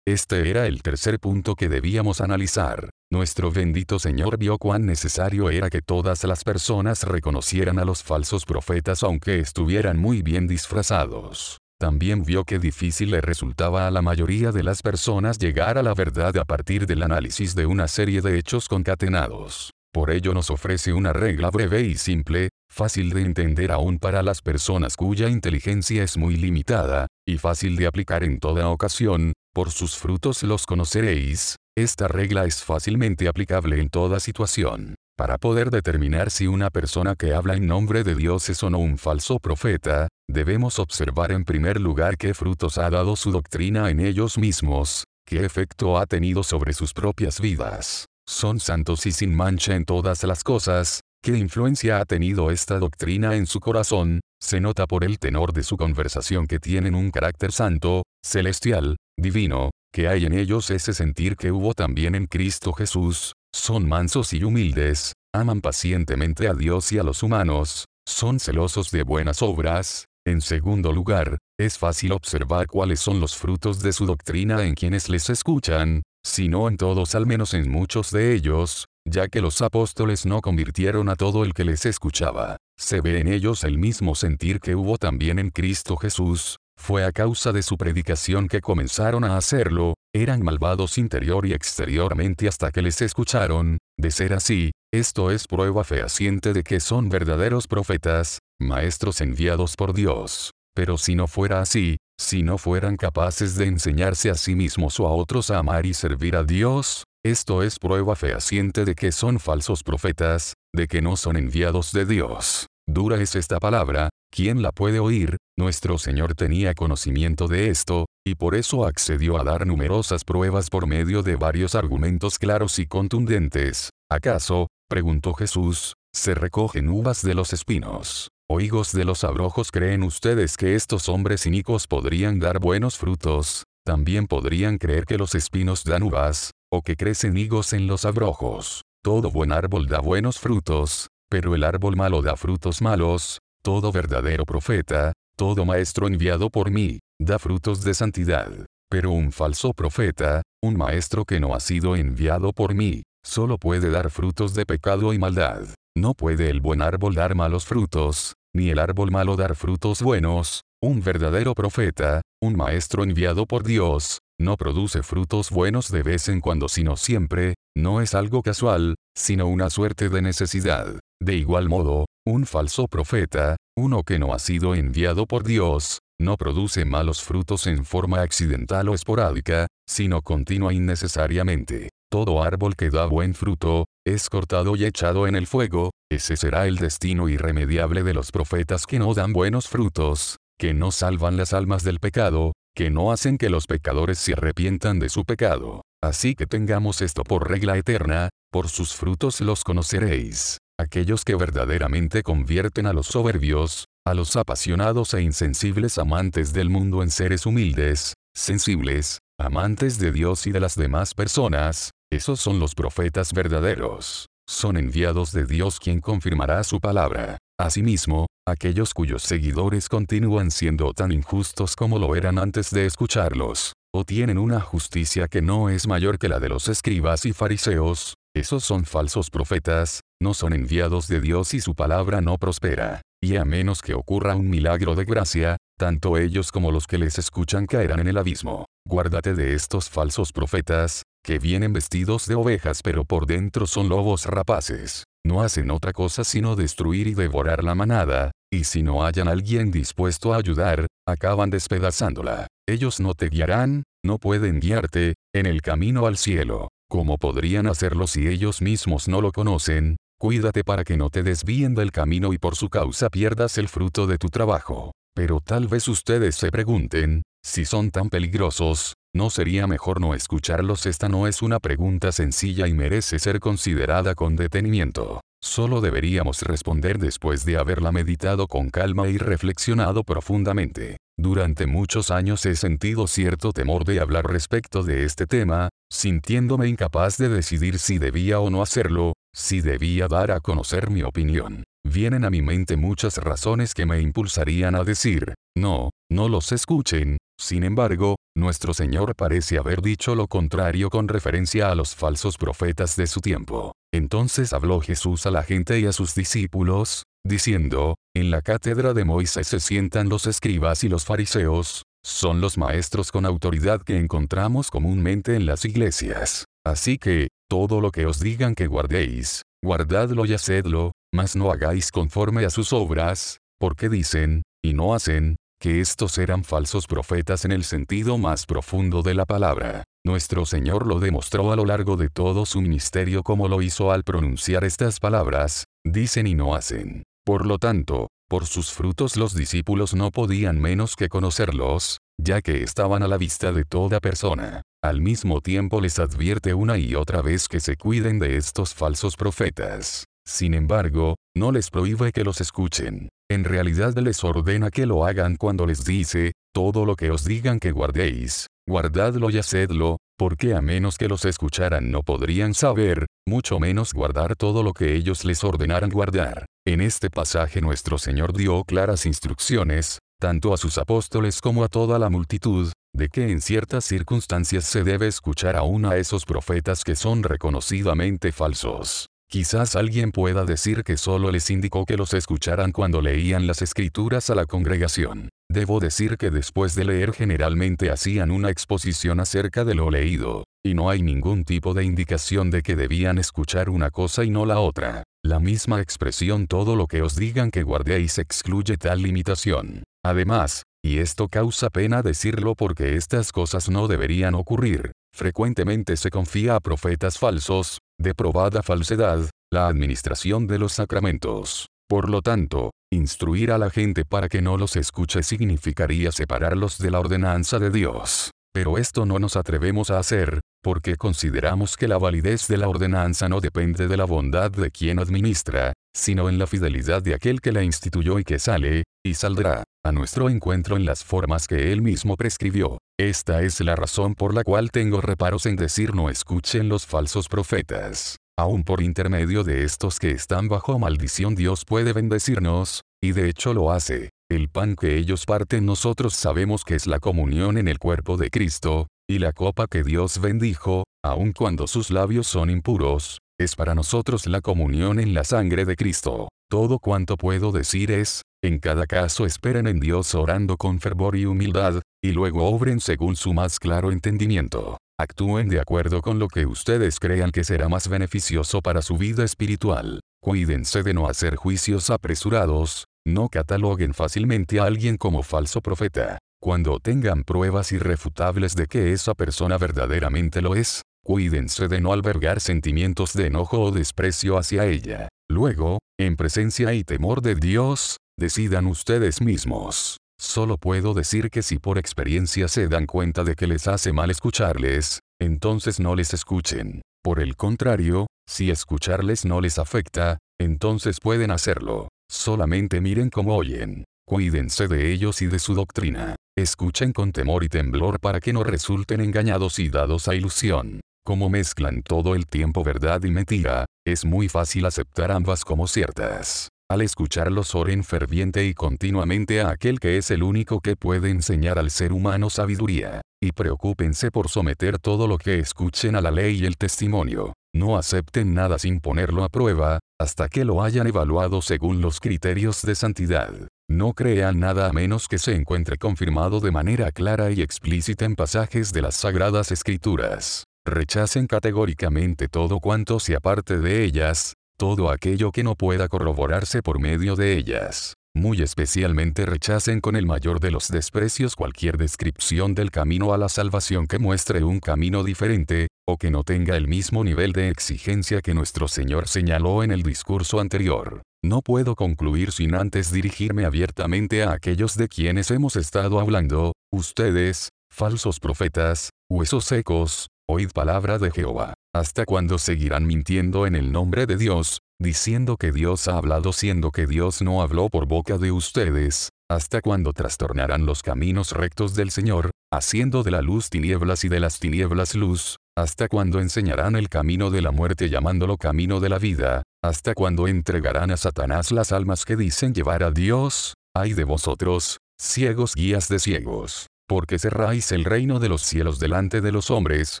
este 0.06 0.50
era 0.50 0.66
el 0.66 0.82
tercer 0.82 1.20
punto 1.20 1.54
que 1.54 1.68
debíamos 1.68 2.20
analizar. 2.20 2.90
Nuestro 3.12 3.52
bendito 3.52 4.00
Señor 4.00 4.36
vio 4.36 4.58
cuán 4.58 4.84
necesario 4.84 5.48
era 5.48 5.70
que 5.70 5.80
todas 5.80 6.24
las 6.24 6.42
personas 6.42 7.04
reconocieran 7.04 7.78
a 7.78 7.84
los 7.84 8.02
falsos 8.02 8.44
profetas 8.44 9.04
aunque 9.04 9.38
estuvieran 9.38 9.98
muy 9.98 10.22
bien 10.22 10.48
disfrazados. 10.48 11.58
También 11.78 12.24
vio 12.24 12.44
que 12.44 12.58
difícil 12.58 13.10
le 13.10 13.20
resultaba 13.20 13.86
a 13.86 13.90
la 13.90 14.00
mayoría 14.00 14.52
de 14.52 14.62
las 14.62 14.82
personas 14.82 15.38
llegar 15.38 15.76
a 15.76 15.82
la 15.82 15.94
verdad 15.94 16.36
a 16.36 16.44
partir 16.44 16.86
del 16.86 17.02
análisis 17.02 17.54
de 17.54 17.66
una 17.66 17.88
serie 17.88 18.20
de 18.20 18.38
hechos 18.38 18.68
concatenados. 18.68 19.70
Por 19.92 20.10
ello 20.10 20.34
nos 20.34 20.50
ofrece 20.50 20.92
una 20.92 21.12
regla 21.12 21.50
breve 21.50 21.82
y 21.82 21.96
simple, 21.96 22.48
fácil 22.68 23.10
de 23.10 23.22
entender 23.22 23.70
aún 23.70 23.98
para 23.98 24.22
las 24.22 24.42
personas 24.42 24.96
cuya 24.96 25.28
inteligencia 25.28 26.02
es 26.02 26.16
muy 26.16 26.36
limitada, 26.36 27.06
y 27.26 27.38
fácil 27.38 27.76
de 27.76 27.86
aplicar 27.86 28.24
en 28.24 28.40
toda 28.40 28.68
ocasión, 28.68 29.32
por 29.52 29.70
sus 29.70 29.96
frutos 29.96 30.42
los 30.42 30.66
conoceréis, 30.66 31.56
esta 31.76 32.08
regla 32.08 32.44
es 32.44 32.64
fácilmente 32.64 33.28
aplicable 33.28 33.80
en 33.80 33.88
toda 33.88 34.18
situación. 34.18 34.96
Para 35.16 35.38
poder 35.38 35.70
determinar 35.70 36.32
si 36.32 36.48
una 36.48 36.70
persona 36.70 37.14
que 37.14 37.34
habla 37.34 37.54
en 37.54 37.68
nombre 37.68 38.02
de 38.02 38.16
Dios 38.16 38.48
es 38.48 38.60
o 38.64 38.70
no 38.70 38.78
un 38.78 38.98
falso 38.98 39.38
profeta, 39.38 40.08
debemos 40.28 40.80
observar 40.80 41.30
en 41.30 41.44
primer 41.44 41.80
lugar 41.80 42.16
qué 42.16 42.34
frutos 42.34 42.78
ha 42.78 42.90
dado 42.90 43.14
su 43.14 43.30
doctrina 43.30 43.90
en 43.90 44.00
ellos 44.00 44.38
mismos, 44.38 45.04
qué 45.24 45.44
efecto 45.44 45.98
ha 45.98 46.06
tenido 46.06 46.42
sobre 46.42 46.72
sus 46.72 46.92
propias 46.92 47.40
vidas. 47.40 48.06
Son 48.26 48.58
santos 48.58 49.06
y 49.06 49.12
sin 49.12 49.32
mancha 49.32 49.76
en 49.76 49.84
todas 49.84 50.24
las 50.24 50.42
cosas, 50.42 51.00
qué 51.22 51.38
influencia 51.38 52.00
ha 52.00 52.06
tenido 52.06 52.50
esta 52.50 52.80
doctrina 52.80 53.36
en 53.36 53.46
su 53.46 53.60
corazón, 53.60 54.20
se 54.42 54.60
nota 54.60 54.88
por 54.88 55.04
el 55.04 55.20
tenor 55.20 55.52
de 55.52 55.62
su 55.62 55.76
conversación 55.76 56.48
que 56.48 56.58
tienen 56.58 56.96
un 56.96 57.12
carácter 57.12 57.52
santo, 57.52 58.02
celestial, 58.24 58.96
divino, 59.16 59.70
que 59.94 60.08
hay 60.08 60.24
en 60.24 60.32
ellos 60.32 60.70
ese 60.70 60.92
sentir 60.92 61.36
que 61.36 61.52
hubo 61.52 61.72
también 61.72 62.16
en 62.16 62.26
Cristo 62.26 62.72
Jesús, 62.72 63.34
son 63.54 63.88
mansos 63.88 64.32
y 64.32 64.42
humildes, 64.42 65.12
aman 65.32 65.60
pacientemente 65.60 66.48
a 66.48 66.54
Dios 66.54 66.90
y 66.90 66.98
a 66.98 67.04
los 67.04 67.22
humanos, 67.22 67.84
son 68.04 68.40
celosos 68.40 68.90
de 68.90 69.04
buenas 69.04 69.40
obras, 69.40 70.06
en 70.26 70.40
segundo 70.40 70.90
lugar, 70.90 71.38
es 71.60 71.78
fácil 71.78 72.10
observar 72.10 72.66
cuáles 72.66 72.98
son 72.98 73.20
los 73.20 73.36
frutos 73.36 73.82
de 73.82 73.92
su 73.92 74.04
doctrina 74.04 74.64
en 74.64 74.74
quienes 74.74 75.08
les 75.08 75.30
escuchan, 75.30 76.02
si 76.26 76.48
no 76.48 76.66
en 76.66 76.76
todos 76.76 77.14
al 77.14 77.24
menos 77.24 77.54
en 77.54 77.70
muchos 77.70 78.10
de 78.10 78.34
ellos, 78.34 78.86
ya 79.08 79.28
que 79.28 79.40
los 79.40 79.62
apóstoles 79.62 80.26
no 80.26 80.40
convirtieron 80.40 81.08
a 81.08 81.14
todo 81.14 81.44
el 81.44 81.54
que 81.54 81.64
les 81.64 81.86
escuchaba. 81.86 82.56
Se 82.76 83.00
ve 83.00 83.20
en 83.20 83.28
ellos 83.28 83.62
el 83.62 83.78
mismo 83.78 84.16
sentir 84.16 84.58
que 84.58 84.74
hubo 84.74 84.98
también 84.98 85.38
en 85.38 85.50
Cristo 85.50 85.96
Jesús, 85.96 86.56
fue 86.76 87.04
a 87.04 87.12
causa 87.12 87.52
de 87.52 87.62
su 87.62 87.76
predicación 87.76 88.48
que 88.48 88.60
comenzaron 88.60 89.24
a 89.24 89.36
hacerlo, 89.36 89.94
eran 90.14 90.42
malvados 90.42 90.98
interior 90.98 91.46
y 91.46 91.52
exteriormente 91.52 92.48
hasta 92.48 92.70
que 92.70 92.82
les 92.82 93.00
escucharon, 93.02 93.78
de 93.98 94.10
ser 94.10 94.34
así, 94.34 94.72
esto 94.92 95.30
es 95.30 95.46
prueba 95.46 95.84
fehaciente 95.84 96.52
de 96.52 96.62
que 96.62 96.80
son 96.80 97.08
verdaderos 97.08 97.66
profetas, 97.66 98.38
maestros 98.60 99.20
enviados 99.20 99.76
por 99.76 99.94
Dios. 99.94 100.52
Pero 100.74 100.98
si 100.98 101.14
no 101.14 101.26
fuera 101.26 101.60
así, 101.60 101.96
si 102.20 102.42
no 102.42 102.58
fueran 102.58 102.96
capaces 102.96 103.56
de 103.56 103.66
enseñarse 103.66 104.30
a 104.30 104.34
sí 104.34 104.54
mismos 104.54 105.00
o 105.00 105.06
a 105.06 105.12
otros 105.12 105.50
a 105.50 105.58
amar 105.58 105.86
y 105.86 105.94
servir 105.94 106.36
a 106.36 106.44
Dios, 106.44 107.04
esto 107.24 107.62
es 107.62 107.78
prueba 107.78 108.16
fehaciente 108.16 108.84
de 108.84 108.94
que 108.94 109.10
son 109.10 109.40
falsos 109.40 109.82
profetas, 109.82 110.54
de 110.74 110.88
que 110.88 111.00
no 111.00 111.16
son 111.16 111.36
enviados 111.36 111.92
de 111.92 112.04
Dios. 112.04 112.66
Dura 112.86 113.20
es 113.20 113.34
esta 113.34 113.58
palabra, 113.60 114.10
¿quién 114.34 114.62
la 114.62 114.72
puede 114.72 114.98
oír? 114.98 115.36
Nuestro 115.56 115.96
Señor 115.96 116.34
tenía 116.34 116.74
conocimiento 116.74 117.46
de 117.46 117.68
esto, 117.68 118.06
y 118.26 118.34
por 118.34 118.56
eso 118.56 118.84
accedió 118.84 119.38
a 119.38 119.44
dar 119.44 119.64
numerosas 119.64 120.24
pruebas 120.24 120.70
por 120.70 120.88
medio 120.88 121.22
de 121.22 121.36
varios 121.36 121.76
argumentos 121.76 122.40
claros 122.40 122.80
y 122.80 122.86
contundentes. 122.86 123.90
¿Acaso, 124.10 124.66
preguntó 124.90 125.34
Jesús, 125.34 125.92
se 126.12 126.34
recogen 126.34 126.88
uvas 126.88 127.22
de 127.22 127.34
los 127.34 127.52
espinos? 127.52 128.26
¿O 128.50 128.60
higos 128.60 128.90
de 128.90 129.04
los 129.04 129.22
abrojos 129.22 129.70
creen 129.70 130.02
ustedes 130.02 130.56
que 130.56 130.74
estos 130.74 131.08
hombres 131.08 131.46
inicuos 131.46 131.86
podrían 131.86 132.40
dar 132.40 132.58
buenos 132.58 132.98
frutos? 132.98 133.62
También 133.86 134.26
podrían 134.26 134.78
creer 134.78 135.04
que 135.04 135.16
los 135.16 135.36
espinos 135.36 135.84
dan 135.84 136.02
uvas, 136.02 136.50
o 136.72 136.82
que 136.82 136.96
crecen 136.96 137.36
higos 137.36 137.72
en 137.72 137.86
los 137.86 138.04
abrojos. 138.04 138.82
Todo 139.00 139.30
buen 139.30 139.52
árbol 139.52 139.86
da 139.86 140.00
buenos 140.00 140.40
frutos, 140.40 141.06
pero 141.30 141.54
el 141.54 141.62
árbol 141.62 141.94
malo 141.94 142.20
da 142.20 142.36
frutos 142.36 142.82
malos, 142.82 143.38
todo 143.64 143.90
verdadero 143.92 144.44
profeta, 144.44 145.14
todo 145.38 145.64
maestro 145.64 146.06
enviado 146.06 146.50
por 146.50 146.70
mí, 146.70 147.00
da 147.18 147.38
frutos 147.38 147.82
de 147.82 147.94
santidad. 147.94 148.50
Pero 148.90 149.10
un 149.10 149.32
falso 149.32 149.72
profeta, 149.72 150.42
un 150.62 150.76
maestro 150.76 151.24
que 151.24 151.40
no 151.40 151.54
ha 151.54 151.60
sido 151.60 151.96
enviado 151.96 152.52
por 152.52 152.74
mí, 152.74 153.04
solo 153.24 153.56
puede 153.56 153.88
dar 153.88 154.10
frutos 154.10 154.54
de 154.54 154.66
pecado 154.66 155.14
y 155.14 155.18
maldad. 155.18 155.62
No 155.96 156.12
puede 156.12 156.50
el 156.50 156.60
buen 156.60 156.82
árbol 156.82 157.14
dar 157.14 157.34
malos 157.34 157.64
frutos, 157.64 158.34
ni 158.54 158.68
el 158.68 158.78
árbol 158.78 159.10
malo 159.10 159.34
dar 159.34 159.56
frutos 159.56 160.02
buenos. 160.02 160.60
Un 160.84 161.02
verdadero 161.02 161.54
profeta, 161.54 162.20
un 162.42 162.56
maestro 162.56 163.04
enviado 163.04 163.46
por 163.46 163.64
Dios, 163.64 164.18
no 164.38 164.58
produce 164.58 165.02
frutos 165.02 165.50
buenos 165.50 165.90
de 165.90 166.02
vez 166.02 166.28
en 166.28 166.42
cuando 166.42 166.68
sino 166.68 166.98
siempre, 166.98 167.54
no 167.74 168.02
es 168.02 168.14
algo 168.14 168.42
casual, 168.42 168.94
sino 169.16 169.48
una 169.48 169.70
suerte 169.70 170.10
de 170.10 170.20
necesidad. 170.20 171.00
De 171.22 171.36
igual 171.36 171.70
modo, 171.70 172.04
un 172.26 172.44
falso 172.44 172.86
profeta, 172.86 173.56
uno 173.78 174.02
que 174.02 174.18
no 174.18 174.34
ha 174.34 174.38
sido 174.38 174.74
enviado 174.74 175.24
por 175.24 175.44
Dios, 175.44 176.00
no 176.20 176.36
produce 176.36 176.84
malos 176.84 177.22
frutos 177.22 177.66
en 177.66 177.86
forma 177.86 178.20
accidental 178.20 178.90
o 178.90 178.94
esporádica, 178.94 179.66
sino 179.88 180.20
continua 180.20 180.74
innecesariamente. 180.74 181.88
Todo 182.12 182.42
árbol 182.42 182.76
que 182.76 182.90
da 182.90 183.06
buen 183.06 183.32
fruto, 183.32 183.86
es 184.06 184.28
cortado 184.28 184.76
y 184.76 184.84
echado 184.84 185.26
en 185.26 185.34
el 185.34 185.46
fuego, 185.46 185.92
ese 186.12 186.36
será 186.36 186.66
el 186.66 186.76
destino 186.76 187.30
irremediable 187.30 188.02
de 188.02 188.12
los 188.12 188.30
profetas 188.30 188.84
que 188.84 188.98
no 188.98 189.14
dan 189.14 189.32
buenos 189.32 189.66
frutos, 189.66 190.36
que 190.58 190.74
no 190.74 190.90
salvan 190.90 191.36
las 191.36 191.52
almas 191.52 191.82
del 191.82 191.98
pecado, 191.98 192.52
que 192.74 192.90
no 192.90 193.12
hacen 193.12 193.38
que 193.38 193.50
los 193.50 193.66
pecadores 193.66 194.18
se 194.18 194.32
arrepientan 194.32 194.98
de 194.98 195.08
su 195.08 195.24
pecado. 195.24 195.82
Así 196.02 196.34
que 196.34 196.46
tengamos 196.46 197.00
esto 197.02 197.22
por 197.22 197.48
regla 197.48 197.76
eterna, 197.76 198.28
por 198.52 198.68
sus 198.68 198.94
frutos 198.94 199.40
los 199.40 199.64
conoceréis. 199.64 200.58
Aquellos 200.78 201.24
que 201.24 201.36
verdaderamente 201.36 202.22
convierten 202.22 202.86
a 202.86 202.92
los 202.92 203.06
soberbios, 203.06 203.86
a 204.06 204.14
los 204.14 204.36
apasionados 204.36 205.14
e 205.14 205.22
insensibles 205.22 205.98
amantes 205.98 206.52
del 206.52 206.68
mundo 206.68 207.02
en 207.02 207.10
seres 207.10 207.46
humildes, 207.46 208.14
sensibles, 208.34 209.20
amantes 209.38 209.98
de 209.98 210.12
Dios 210.12 210.46
y 210.46 210.52
de 210.52 210.60
las 210.60 210.74
demás 210.74 211.14
personas, 211.14 211.90
esos 212.12 212.40
son 212.40 212.58
los 212.58 212.74
profetas 212.74 213.32
verdaderos. 213.32 214.26
Son 214.46 214.76
enviados 214.76 215.32
de 215.32 215.46
Dios 215.46 215.78
quien 215.80 216.00
confirmará 216.00 216.62
su 216.64 216.80
palabra. 216.80 217.38
Asimismo, 217.58 218.26
aquellos 218.48 218.94
cuyos 218.94 219.22
seguidores 219.22 219.88
continúan 219.88 220.50
siendo 220.50 220.92
tan 220.92 221.12
injustos 221.12 221.76
como 221.76 222.00
lo 222.00 222.16
eran 222.16 222.38
antes 222.38 222.70
de 222.70 222.84
escucharlos, 222.84 223.74
o 223.94 224.04
tienen 224.04 224.38
una 224.38 224.60
justicia 224.60 225.28
que 225.28 225.40
no 225.40 225.68
es 225.68 225.86
mayor 225.86 226.18
que 226.18 226.28
la 226.28 226.40
de 226.40 226.48
los 226.48 226.68
escribas 226.68 227.24
y 227.26 227.32
fariseos, 227.32 228.14
esos 228.34 228.64
son 228.64 228.84
falsos 228.84 229.30
profetas, 229.30 230.00
no 230.20 230.34
son 230.34 230.52
enviados 230.52 231.06
de 231.06 231.20
Dios 231.20 231.54
y 231.54 231.60
su 231.60 231.76
palabra 231.76 232.20
no 232.20 232.38
prospera. 232.38 233.02
Y 233.22 233.36
a 233.36 233.44
menos 233.44 233.82
que 233.82 233.94
ocurra 233.94 234.34
un 234.34 234.50
milagro 234.50 234.96
de 234.96 235.04
gracia, 235.04 235.56
tanto 235.78 236.18
ellos 236.18 236.50
como 236.50 236.72
los 236.72 236.88
que 236.88 236.98
les 236.98 237.18
escuchan 237.20 237.66
caerán 237.66 238.00
en 238.00 238.08
el 238.08 238.18
abismo. 238.18 238.64
Guárdate 238.84 239.34
de 239.34 239.54
estos 239.54 239.88
falsos 239.88 240.32
profetas, 240.32 241.04
que 241.24 241.38
vienen 241.38 241.72
vestidos 241.72 242.26
de 242.26 242.34
ovejas 242.34 242.82
pero 242.82 243.04
por 243.04 243.26
dentro 243.26 243.68
son 243.68 243.88
lobos 243.88 244.26
rapaces. 244.26 245.04
No 245.26 245.42
hacen 245.42 245.70
otra 245.70 245.92
cosa 245.92 246.22
sino 246.22 246.54
destruir 246.54 247.06
y 247.06 247.14
devorar 247.14 247.64
la 247.64 247.74
manada, 247.74 248.30
y 248.52 248.64
si 248.64 248.82
no 248.82 249.04
hayan 249.04 249.26
alguien 249.26 249.70
dispuesto 249.70 250.34
a 250.34 250.36
ayudar, 250.36 250.86
acaban 251.08 251.50
despedazándola. 251.50 252.46
Ellos 252.68 253.00
no 253.00 253.14
te 253.14 253.28
guiarán, 253.28 253.84
no 254.04 254.18
pueden 254.18 254.60
guiarte, 254.60 255.14
en 255.34 255.46
el 255.46 255.62
camino 255.62 256.06
al 256.06 256.18
cielo. 256.18 256.68
¿Cómo 256.90 257.16
podrían 257.16 257.66
hacerlo 257.66 258.06
si 258.06 258.28
ellos 258.28 258.60
mismos 258.60 259.08
no 259.08 259.20
lo 259.20 259.32
conocen? 259.32 259.96
Cuídate 260.20 260.62
para 260.62 260.84
que 260.84 260.96
no 260.96 261.10
te 261.10 261.22
desvíen 261.22 261.74
del 261.74 261.90
camino 261.90 262.32
y 262.32 262.38
por 262.38 262.54
su 262.54 262.68
causa 262.68 263.08
pierdas 263.08 263.58
el 263.58 263.68
fruto 263.68 264.06
de 264.06 264.18
tu 264.18 264.28
trabajo. 264.28 264.92
Pero 265.14 265.40
tal 265.40 265.68
vez 265.68 265.88
ustedes 265.88 266.36
se 266.36 266.50
pregunten, 266.50 267.22
si 267.44 267.64
son 267.64 267.92
tan 267.92 268.10
peligrosos, 268.10 268.94
¿no 269.14 269.30
sería 269.30 269.68
mejor 269.68 270.00
no 270.00 270.14
escucharlos? 270.14 270.86
Esta 270.86 271.08
no 271.08 271.28
es 271.28 271.40
una 271.40 271.60
pregunta 271.60 272.10
sencilla 272.10 272.66
y 272.66 272.72
merece 272.72 273.20
ser 273.20 273.38
considerada 273.38 274.16
con 274.16 274.34
detenimiento. 274.34 275.20
Solo 275.40 275.80
deberíamos 275.80 276.42
responder 276.42 276.98
después 276.98 277.44
de 277.44 277.56
haberla 277.56 277.92
meditado 277.92 278.48
con 278.48 278.70
calma 278.70 279.08
y 279.08 279.18
reflexionado 279.18 280.02
profundamente. 280.02 280.96
Durante 281.16 281.66
muchos 281.66 282.10
años 282.10 282.44
he 282.44 282.56
sentido 282.56 283.06
cierto 283.06 283.52
temor 283.52 283.84
de 283.84 284.00
hablar 284.00 284.26
respecto 284.26 284.82
de 284.82 285.04
este 285.04 285.28
tema, 285.28 285.68
sintiéndome 285.92 286.66
incapaz 286.66 287.18
de 287.18 287.28
decidir 287.28 287.78
si 287.78 287.98
debía 287.98 288.40
o 288.40 288.50
no 288.50 288.62
hacerlo, 288.62 289.12
si 289.32 289.60
debía 289.60 290.08
dar 290.08 290.32
a 290.32 290.40
conocer 290.40 290.90
mi 290.90 291.02
opinión. 291.02 291.62
Vienen 291.84 292.24
a 292.24 292.30
mi 292.30 292.42
mente 292.42 292.76
muchas 292.76 293.18
razones 293.18 293.74
que 293.74 293.86
me 293.86 294.00
impulsarían 294.00 294.74
a 294.74 294.84
decir, 294.84 295.34
no, 295.56 295.90
no 296.10 296.28
los 296.28 296.50
escuchen, 296.52 297.18
sin 297.38 297.64
embargo, 297.64 298.16
nuestro 298.36 298.74
Señor 298.74 299.14
parece 299.16 299.58
haber 299.58 299.82
dicho 299.82 300.14
lo 300.14 300.28
contrario 300.28 300.90
con 300.90 301.08
referencia 301.08 301.70
a 301.70 301.74
los 301.74 301.94
falsos 301.94 302.38
profetas 302.38 302.96
de 302.96 303.06
su 303.06 303.20
tiempo. 303.20 303.72
Entonces 303.92 304.52
habló 304.52 304.80
Jesús 304.80 305.26
a 305.26 305.30
la 305.30 305.42
gente 305.42 305.78
y 305.78 305.86
a 305.86 305.92
sus 305.92 306.14
discípulos, 306.14 307.04
diciendo, 307.24 307.96
En 308.14 308.30
la 308.30 308.42
cátedra 308.42 308.94
de 308.94 309.04
Moisés 309.04 309.48
se 309.48 309.60
sientan 309.60 310.08
los 310.08 310.26
escribas 310.26 310.84
y 310.84 310.88
los 310.88 311.04
fariseos, 311.04 311.82
son 312.04 312.40
los 312.40 312.58
maestros 312.58 313.10
con 313.10 313.24
autoridad 313.24 313.82
que 313.82 313.98
encontramos 313.98 314.70
comúnmente 314.70 315.36
en 315.36 315.46
las 315.46 315.64
iglesias. 315.64 316.44
Así 316.64 316.98
que, 316.98 317.28
todo 317.48 317.80
lo 317.80 317.90
que 317.90 318.06
os 318.06 318.20
digan 318.20 318.54
que 318.54 318.66
guardéis, 318.66 319.42
guardadlo 319.62 320.26
y 320.26 320.34
hacedlo, 320.34 320.92
mas 321.14 321.36
no 321.36 321.52
hagáis 321.52 321.92
conforme 321.92 322.44
a 322.44 322.50
sus 322.50 322.72
obras, 322.72 323.38
porque 323.60 323.88
dicen, 323.88 324.42
y 324.64 324.74
no 324.74 324.94
hacen, 324.94 325.36
que 325.60 325.80
estos 325.80 326.18
eran 326.18 326.42
falsos 326.42 326.88
profetas 326.88 327.44
en 327.44 327.52
el 327.52 327.62
sentido 327.62 328.18
más 328.18 328.46
profundo 328.46 329.02
de 329.02 329.14
la 329.14 329.24
palabra. 329.24 329.84
Nuestro 330.04 330.44
Señor 330.44 330.88
lo 330.88 330.98
demostró 330.98 331.52
a 331.52 331.56
lo 331.56 331.66
largo 331.66 331.96
de 331.96 332.08
todo 332.10 332.44
su 332.46 332.60
ministerio 332.60 333.22
como 333.22 333.46
lo 333.46 333.62
hizo 333.62 333.92
al 333.92 334.02
pronunciar 334.02 334.64
estas 334.64 334.98
palabras, 334.98 335.66
dicen 335.86 336.26
y 336.26 336.34
no 336.34 336.56
hacen. 336.56 337.04
Por 337.24 337.46
lo 337.46 337.58
tanto, 337.58 338.08
por 338.28 338.46
sus 338.46 338.72
frutos 338.72 339.16
los 339.16 339.34
discípulos 339.34 339.94
no 339.94 340.10
podían 340.10 340.60
menos 340.60 340.96
que 340.96 341.08
conocerlos, 341.08 341.98
ya 342.20 342.42
que 342.42 342.64
estaban 342.64 343.04
a 343.04 343.08
la 343.08 343.18
vista 343.18 343.52
de 343.52 343.64
toda 343.64 344.00
persona. 344.00 344.62
Al 344.82 345.00
mismo 345.00 345.40
tiempo 345.40 345.80
les 345.80 346.00
advierte 346.00 346.54
una 346.54 346.76
y 346.76 346.96
otra 346.96 347.22
vez 347.22 347.46
que 347.46 347.60
se 347.60 347.76
cuiden 347.76 348.18
de 348.18 348.36
estos 348.36 348.74
falsos 348.74 349.14
profetas. 349.16 350.06
Sin 350.26 350.54
embargo, 350.54 351.16
no 351.36 351.52
les 351.52 351.70
prohíbe 351.70 352.12
que 352.12 352.24
los 352.24 352.40
escuchen. 352.40 353.08
En 353.30 353.44
realidad 353.44 353.96
les 353.98 354.22
ordena 354.24 354.70
que 354.70 354.86
lo 354.86 355.04
hagan 355.04 355.36
cuando 355.36 355.66
les 355.66 355.84
dice, 355.84 356.32
todo 356.54 356.84
lo 356.84 356.96
que 356.96 357.10
os 357.10 357.24
digan 357.24 357.58
que 357.58 357.72
guardéis, 357.72 358.46
guardadlo 358.66 359.30
y 359.30 359.38
hacedlo, 359.38 359.98
porque 360.16 360.54
a 360.54 360.60
menos 360.60 360.98
que 360.98 361.08
los 361.08 361.24
escucharan 361.24 361.90
no 361.90 362.02
podrían 362.02 362.54
saber, 362.54 363.06
mucho 363.26 363.58
menos 363.58 363.92
guardar 363.92 364.36
todo 364.36 364.62
lo 364.62 364.72
que 364.72 364.94
ellos 364.94 365.24
les 365.24 365.42
ordenaran 365.42 365.90
guardar. 365.90 366.46
En 366.66 366.80
este 366.80 367.10
pasaje 367.10 367.60
nuestro 367.60 367.98
Señor 367.98 368.32
dio 368.34 368.62
claras 368.64 369.06
instrucciones, 369.06 369.98
tanto 370.20 370.54
a 370.54 370.56
sus 370.56 370.78
apóstoles 370.78 371.40
como 371.40 371.64
a 371.64 371.68
toda 371.68 371.98
la 371.98 372.08
multitud, 372.08 372.72
de 372.94 373.08
que 373.08 373.30
en 373.30 373.40
ciertas 373.40 373.84
circunstancias 373.84 374.64
se 374.64 374.84
debe 374.84 375.08
escuchar 375.08 375.56
aún 375.56 375.84
a 375.84 375.96
esos 375.96 376.24
profetas 376.24 376.84
que 376.84 376.94
son 376.94 377.22
reconocidamente 377.22 378.30
falsos. 378.30 379.08
Quizás 379.34 379.74
alguien 379.74 380.12
pueda 380.12 380.44
decir 380.44 380.84
que 380.84 380.96
solo 380.96 381.32
les 381.32 381.50
indicó 381.50 381.86
que 381.86 381.96
los 381.96 382.14
escucharan 382.14 382.70
cuando 382.70 383.02
leían 383.02 383.48
las 383.48 383.62
escrituras 383.62 384.30
a 384.30 384.36
la 384.36 384.46
congregación. 384.46 385.28
Debo 385.50 385.80
decir 385.80 386.18
que 386.18 386.30
después 386.30 386.76
de 386.76 386.84
leer 386.84 387.12
generalmente 387.12 387.90
hacían 387.90 388.30
una 388.30 388.50
exposición 388.50 389.18
acerca 389.18 389.64
de 389.64 389.74
lo 389.74 389.90
leído, 389.90 390.44
y 390.64 390.74
no 390.74 390.88
hay 390.88 391.02
ningún 391.02 391.44
tipo 391.44 391.74
de 391.74 391.82
indicación 391.82 392.52
de 392.52 392.62
que 392.62 392.76
debían 392.76 393.18
escuchar 393.18 393.70
una 393.70 393.90
cosa 393.90 394.22
y 394.22 394.30
no 394.30 394.46
la 394.46 394.60
otra. 394.60 395.02
La 395.24 395.40
misma 395.40 395.80
expresión 395.80 396.46
todo 396.46 396.76
lo 396.76 396.86
que 396.86 397.02
os 397.02 397.16
digan 397.16 397.50
que 397.50 397.64
guardéis 397.64 398.18
excluye 398.18 398.76
tal 398.76 399.02
limitación. 399.02 399.82
Además, 400.04 400.62
y 400.80 400.98
esto 400.98 401.26
causa 401.26 401.70
pena 401.70 402.02
decirlo 402.02 402.54
porque 402.54 402.94
estas 402.94 403.32
cosas 403.32 403.68
no 403.68 403.88
deberían 403.88 404.36
ocurrir, 404.36 404.92
frecuentemente 405.12 405.96
se 405.96 406.10
confía 406.10 406.54
a 406.54 406.60
profetas 406.60 407.18
falsos, 407.18 407.78
de 407.98 408.14
probada 408.14 408.62
falsedad, 408.62 409.28
la 409.52 409.68
administración 409.68 410.46
de 410.46 410.58
los 410.58 410.72
sacramentos. 410.72 411.66
Por 411.88 412.08
lo 412.08 412.22
tanto, 412.22 412.70
instruir 412.92 413.52
a 413.52 413.58
la 413.58 413.70
gente 413.70 414.04
para 414.04 414.28
que 414.28 414.42
no 414.42 414.56
los 414.56 414.76
escuche 414.76 415.22
significaría 415.22 416.12
separarlos 416.12 416.78
de 416.78 416.90
la 416.90 417.00
ordenanza 417.00 417.58
de 417.58 417.70
Dios. 417.70 418.30
Pero 418.52 418.78
esto 418.78 419.04
no 419.04 419.18
nos 419.18 419.36
atrevemos 419.36 419.90
a 419.90 419.98
hacer, 419.98 420.40
porque 420.62 420.96
consideramos 420.96 421.76
que 421.76 421.88
la 421.88 421.98
validez 421.98 422.46
de 422.48 422.56
la 422.56 422.68
ordenanza 422.68 423.28
no 423.28 423.40
depende 423.40 423.88
de 423.88 423.96
la 423.96 424.04
bondad 424.04 424.50
de 424.50 424.70
quien 424.70 424.98
administra, 424.98 425.72
sino 425.94 426.28
en 426.28 426.38
la 426.38 426.46
fidelidad 426.46 427.02
de 427.02 427.14
aquel 427.14 427.40
que 427.40 427.52
la 427.52 427.62
instituyó 427.62 428.18
y 428.18 428.24
que 428.24 428.38
sale, 428.38 428.84
y 429.04 429.14
saldrá, 429.14 429.64
a 429.84 429.92
nuestro 429.92 430.30
encuentro 430.30 430.76
en 430.76 430.86
las 430.86 431.04
formas 431.04 431.46
que 431.46 431.70
él 431.70 431.82
mismo 431.82 432.16
prescribió. 432.16 432.78
Esta 432.98 433.42
es 433.42 433.60
la 433.60 433.76
razón 433.76 434.14
por 434.14 434.32
la 434.32 434.42
cual 434.42 434.70
tengo 434.70 435.02
reparos 435.02 435.44
en 435.44 435.56
decir 435.56 435.94
no 435.94 436.08
escuchen 436.08 436.70
los 436.70 436.86
falsos 436.86 437.28
profetas. 437.28 438.16
Aún 438.36 438.64
por 438.64 438.82
intermedio 438.82 439.44
de 439.44 439.62
estos 439.62 439.98
que 439.98 440.10
están 440.10 440.48
bajo 440.48 440.78
maldición 440.78 441.34
Dios 441.34 441.64
puede 441.66 441.92
bendecirnos, 441.92 442.80
y 443.02 443.12
de 443.12 443.28
hecho 443.28 443.52
lo 443.52 443.70
hace. 443.70 444.08
El 444.30 444.48
pan 444.48 444.74
que 444.74 444.96
ellos 444.96 445.26
parten 445.26 445.66
nosotros 445.66 446.14
sabemos 446.14 446.64
que 446.64 446.76
es 446.76 446.86
la 446.86 446.98
comunión 446.98 447.58
en 447.58 447.68
el 447.68 447.78
cuerpo 447.78 448.16
de 448.16 448.30
Cristo, 448.30 448.86
y 449.08 449.18
la 449.18 449.32
copa 449.34 449.66
que 449.66 449.82
Dios 449.84 450.18
bendijo, 450.18 450.84
aun 451.04 451.32
cuando 451.32 451.66
sus 451.66 451.90
labios 451.90 452.26
son 452.26 452.48
impuros, 452.48 453.18
es 453.38 453.54
para 453.54 453.74
nosotros 453.74 454.26
la 454.26 454.40
comunión 454.40 454.98
en 454.98 455.12
la 455.12 455.24
sangre 455.24 455.66
de 455.66 455.76
Cristo. 455.76 456.28
Todo 456.48 456.78
cuanto 456.78 457.16
puedo 457.16 457.52
decir 457.52 457.90
es, 457.90 458.22
en 458.44 458.58
cada 458.58 458.86
caso 458.86 459.24
esperen 459.24 459.66
en 459.66 459.80
Dios 459.80 460.14
orando 460.14 460.58
con 460.58 460.78
fervor 460.78 461.16
y 461.16 461.24
humildad, 461.24 461.80
y 462.02 462.12
luego 462.12 462.46
obren 462.46 462.78
según 462.78 463.16
su 463.16 463.32
más 463.32 463.58
claro 463.58 463.90
entendimiento. 463.90 464.76
Actúen 465.00 465.48
de 465.48 465.60
acuerdo 465.60 466.02
con 466.02 466.18
lo 466.18 466.28
que 466.28 466.44
ustedes 466.44 467.00
crean 467.00 467.30
que 467.30 467.42
será 467.42 467.70
más 467.70 467.88
beneficioso 467.88 468.60
para 468.60 468.82
su 468.82 468.98
vida 468.98 469.24
espiritual. 469.24 470.00
Cuídense 470.22 470.82
de 470.82 470.92
no 470.92 471.08
hacer 471.08 471.36
juicios 471.36 471.88
apresurados, 471.88 472.84
no 473.06 473.30
cataloguen 473.30 473.94
fácilmente 473.94 474.60
a 474.60 474.64
alguien 474.64 474.98
como 474.98 475.22
falso 475.22 475.62
profeta. 475.62 476.18
Cuando 476.38 476.80
tengan 476.80 477.24
pruebas 477.24 477.72
irrefutables 477.72 478.54
de 478.54 478.66
que 478.66 478.92
esa 478.92 479.14
persona 479.14 479.56
verdaderamente 479.56 480.42
lo 480.42 480.54
es, 480.54 480.82
cuídense 481.02 481.68
de 481.68 481.80
no 481.80 481.94
albergar 481.94 482.40
sentimientos 482.40 483.14
de 483.14 483.28
enojo 483.28 483.60
o 483.60 483.70
desprecio 483.70 484.36
hacia 484.36 484.66
ella. 484.66 485.08
Luego, 485.30 485.78
en 485.98 486.16
presencia 486.16 486.74
y 486.74 486.84
temor 486.84 487.22
de 487.22 487.36
Dios, 487.36 487.96
decidan 488.18 488.66
ustedes 488.66 489.20
mismos. 489.20 489.98
Solo 490.18 490.58
puedo 490.58 490.94
decir 490.94 491.30
que 491.30 491.42
si 491.42 491.58
por 491.58 491.78
experiencia 491.78 492.48
se 492.48 492.68
dan 492.68 492.86
cuenta 492.86 493.24
de 493.24 493.34
que 493.34 493.46
les 493.46 493.66
hace 493.66 493.92
mal 493.92 494.10
escucharles, 494.10 495.00
entonces 495.20 495.80
no 495.80 495.94
les 495.94 496.14
escuchen. 496.14 496.82
Por 497.02 497.20
el 497.20 497.36
contrario, 497.36 498.06
si 498.28 498.50
escucharles 498.50 499.24
no 499.24 499.40
les 499.40 499.58
afecta, 499.58 500.18
entonces 500.40 500.98
pueden 501.00 501.30
hacerlo. 501.30 501.88
Solamente 502.10 502.80
miren 502.80 503.10
cómo 503.10 503.36
oyen. 503.36 503.84
Cuídense 504.06 504.68
de 504.68 504.92
ellos 504.92 505.22
y 505.22 505.26
de 505.26 505.38
su 505.38 505.54
doctrina. 505.54 506.16
Escuchen 506.36 506.92
con 506.92 507.12
temor 507.12 507.44
y 507.44 507.48
temblor 507.48 508.00
para 508.00 508.20
que 508.20 508.32
no 508.32 508.44
resulten 508.44 509.00
engañados 509.00 509.58
y 509.58 509.68
dados 509.68 510.08
a 510.08 510.14
ilusión. 510.14 510.80
Como 511.04 511.28
mezclan 511.28 511.82
todo 511.82 512.14
el 512.14 512.26
tiempo 512.26 512.64
verdad 512.64 513.02
y 513.04 513.10
mentira, 513.10 513.66
es 513.86 514.04
muy 514.04 514.28
fácil 514.28 514.64
aceptar 514.64 515.10
ambas 515.10 515.44
como 515.44 515.66
ciertas. 515.66 516.48
Al 516.70 516.80
escucharlos 516.80 517.54
oren 517.54 517.84
ferviente 517.84 518.46
y 518.46 518.54
continuamente 518.54 519.42
a 519.42 519.50
aquel 519.50 519.78
que 519.78 519.98
es 519.98 520.10
el 520.10 520.22
único 520.22 520.60
que 520.60 520.76
puede 520.76 521.10
enseñar 521.10 521.58
al 521.58 521.70
ser 521.70 521.92
humano 521.92 522.30
sabiduría. 522.30 523.02
Y 523.22 523.32
preocúpense 523.32 524.10
por 524.10 524.30
someter 524.30 524.78
todo 524.78 525.06
lo 525.06 525.18
que 525.18 525.38
escuchen 525.38 525.94
a 525.94 526.00
la 526.00 526.10
ley 526.10 526.40
y 526.40 526.46
el 526.46 526.56
testimonio. 526.56 527.34
No 527.54 527.76
acepten 527.76 528.32
nada 528.32 528.58
sin 528.58 528.80
ponerlo 528.80 529.24
a 529.24 529.28
prueba, 529.28 529.78
hasta 530.00 530.28
que 530.28 530.46
lo 530.46 530.62
hayan 530.62 530.86
evaluado 530.86 531.42
según 531.42 531.82
los 531.82 532.00
criterios 532.00 532.62
de 532.62 532.74
santidad. 532.74 533.30
No 533.68 533.92
crean 533.92 534.40
nada 534.40 534.68
a 534.68 534.72
menos 534.72 535.06
que 535.06 535.18
se 535.18 535.34
encuentre 535.34 535.76
confirmado 535.76 536.40
de 536.40 536.50
manera 536.50 536.92
clara 536.92 537.30
y 537.30 537.42
explícita 537.42 538.06
en 538.06 538.16
pasajes 538.16 538.72
de 538.72 538.82
las 538.82 538.96
Sagradas 538.96 539.52
Escrituras. 539.52 540.44
Rechacen 540.66 541.26
categóricamente 541.26 542.28
todo 542.28 542.58
cuanto 542.58 542.98
se 542.98 543.14
aparte 543.14 543.58
de 543.58 543.84
ellas, 543.84 544.34
todo 544.64 544.88
aquello 544.88 545.30
que 545.30 545.44
no 545.44 545.56
pueda 545.56 545.88
corroborarse 545.88 546.62
por 546.62 546.80
medio 546.80 547.16
de 547.16 547.36
ellas. 547.36 547.98
Muy 548.14 548.40
especialmente 548.40 549.26
rechacen 549.26 549.82
con 549.82 549.94
el 549.94 550.06
mayor 550.06 550.40
de 550.40 550.50
los 550.50 550.68
desprecios 550.68 551.36
cualquier 551.36 551.76
descripción 551.76 552.54
del 552.54 552.70
camino 552.70 553.12
a 553.12 553.18
la 553.18 553.28
salvación 553.28 553.86
que 553.86 553.98
muestre 553.98 554.42
un 554.42 554.60
camino 554.60 555.04
diferente, 555.04 555.68
o 555.86 555.98
que 555.98 556.10
no 556.10 556.24
tenga 556.24 556.56
el 556.56 556.66
mismo 556.66 557.04
nivel 557.04 557.32
de 557.32 557.50
exigencia 557.50 558.22
que 558.22 558.32
nuestro 558.32 558.66
Señor 558.66 559.06
señaló 559.06 559.62
en 559.62 559.70
el 559.70 559.82
discurso 559.82 560.40
anterior. 560.40 561.02
No 561.22 561.42
puedo 561.42 561.74
concluir 561.74 562.32
sin 562.32 562.54
antes 562.54 562.90
dirigirme 562.90 563.44
abiertamente 563.44 564.22
a 564.22 564.32
aquellos 564.32 564.78
de 564.78 564.88
quienes 564.88 565.30
hemos 565.30 565.56
estado 565.56 566.00
hablando, 566.00 566.54
ustedes, 566.72 567.50
falsos 567.70 568.18
profetas, 568.18 568.88
huesos 569.10 569.44
secos, 569.44 570.06
oíd 570.28 570.50
palabra 570.52 570.98
de 570.98 571.10
Jehová. 571.10 571.54
¿Hasta 571.74 572.04
cuándo 572.04 572.38
seguirán 572.38 572.86
mintiendo 572.86 573.46
en 573.46 573.54
el 573.54 573.72
nombre 573.72 574.06
de 574.06 574.16
Dios, 574.16 574.60
diciendo 574.80 575.36
que 575.36 575.52
Dios 575.52 575.88
ha 575.88 575.96
hablado 575.96 576.32
siendo 576.32 576.70
que 576.70 576.86
Dios 576.86 577.22
no 577.22 577.42
habló 577.42 577.68
por 577.68 577.86
boca 577.86 578.18
de 578.18 578.32
ustedes, 578.32 579.10
hasta 579.30 579.60
cuando 579.60 579.92
trastornarán 579.92 580.66
los 580.66 580.82
caminos 580.82 581.32
rectos 581.32 581.74
del 581.74 581.90
Señor, 581.90 582.30
haciendo 582.52 583.02
de 583.02 583.10
la 583.10 583.22
luz 583.22 583.50
tinieblas 583.50 584.04
y 584.04 584.08
de 584.08 584.20
las 584.20 584.38
tinieblas 584.38 584.94
luz, 584.94 585.36
¿Hasta 585.56 585.86
cuándo 585.86 586.18
enseñarán 586.18 586.74
el 586.74 586.88
camino 586.88 587.30
de 587.30 587.40
la 587.40 587.52
muerte 587.52 587.88
llamándolo 587.88 588.36
camino 588.38 588.80
de 588.80 588.88
la 588.88 588.98
vida? 588.98 589.44
¿Hasta 589.62 589.94
cuándo 589.94 590.26
entregarán 590.26 590.90
a 590.90 590.96
Satanás 590.96 591.52
las 591.52 591.70
almas 591.70 592.04
que 592.04 592.16
dicen 592.16 592.52
llevar 592.52 592.82
a 592.82 592.90
Dios? 592.90 593.54
Ay 593.72 593.92
de 593.92 594.02
vosotros, 594.02 594.78
ciegos 595.00 595.54
guías 595.54 595.88
de 595.88 596.00
ciegos, 596.00 596.66
porque 596.88 597.20
cerráis 597.20 597.70
el 597.70 597.84
reino 597.84 598.18
de 598.18 598.30
los 598.30 598.42
cielos 598.42 598.80
delante 598.80 599.20
de 599.20 599.30
los 599.30 599.52
hombres, 599.52 600.00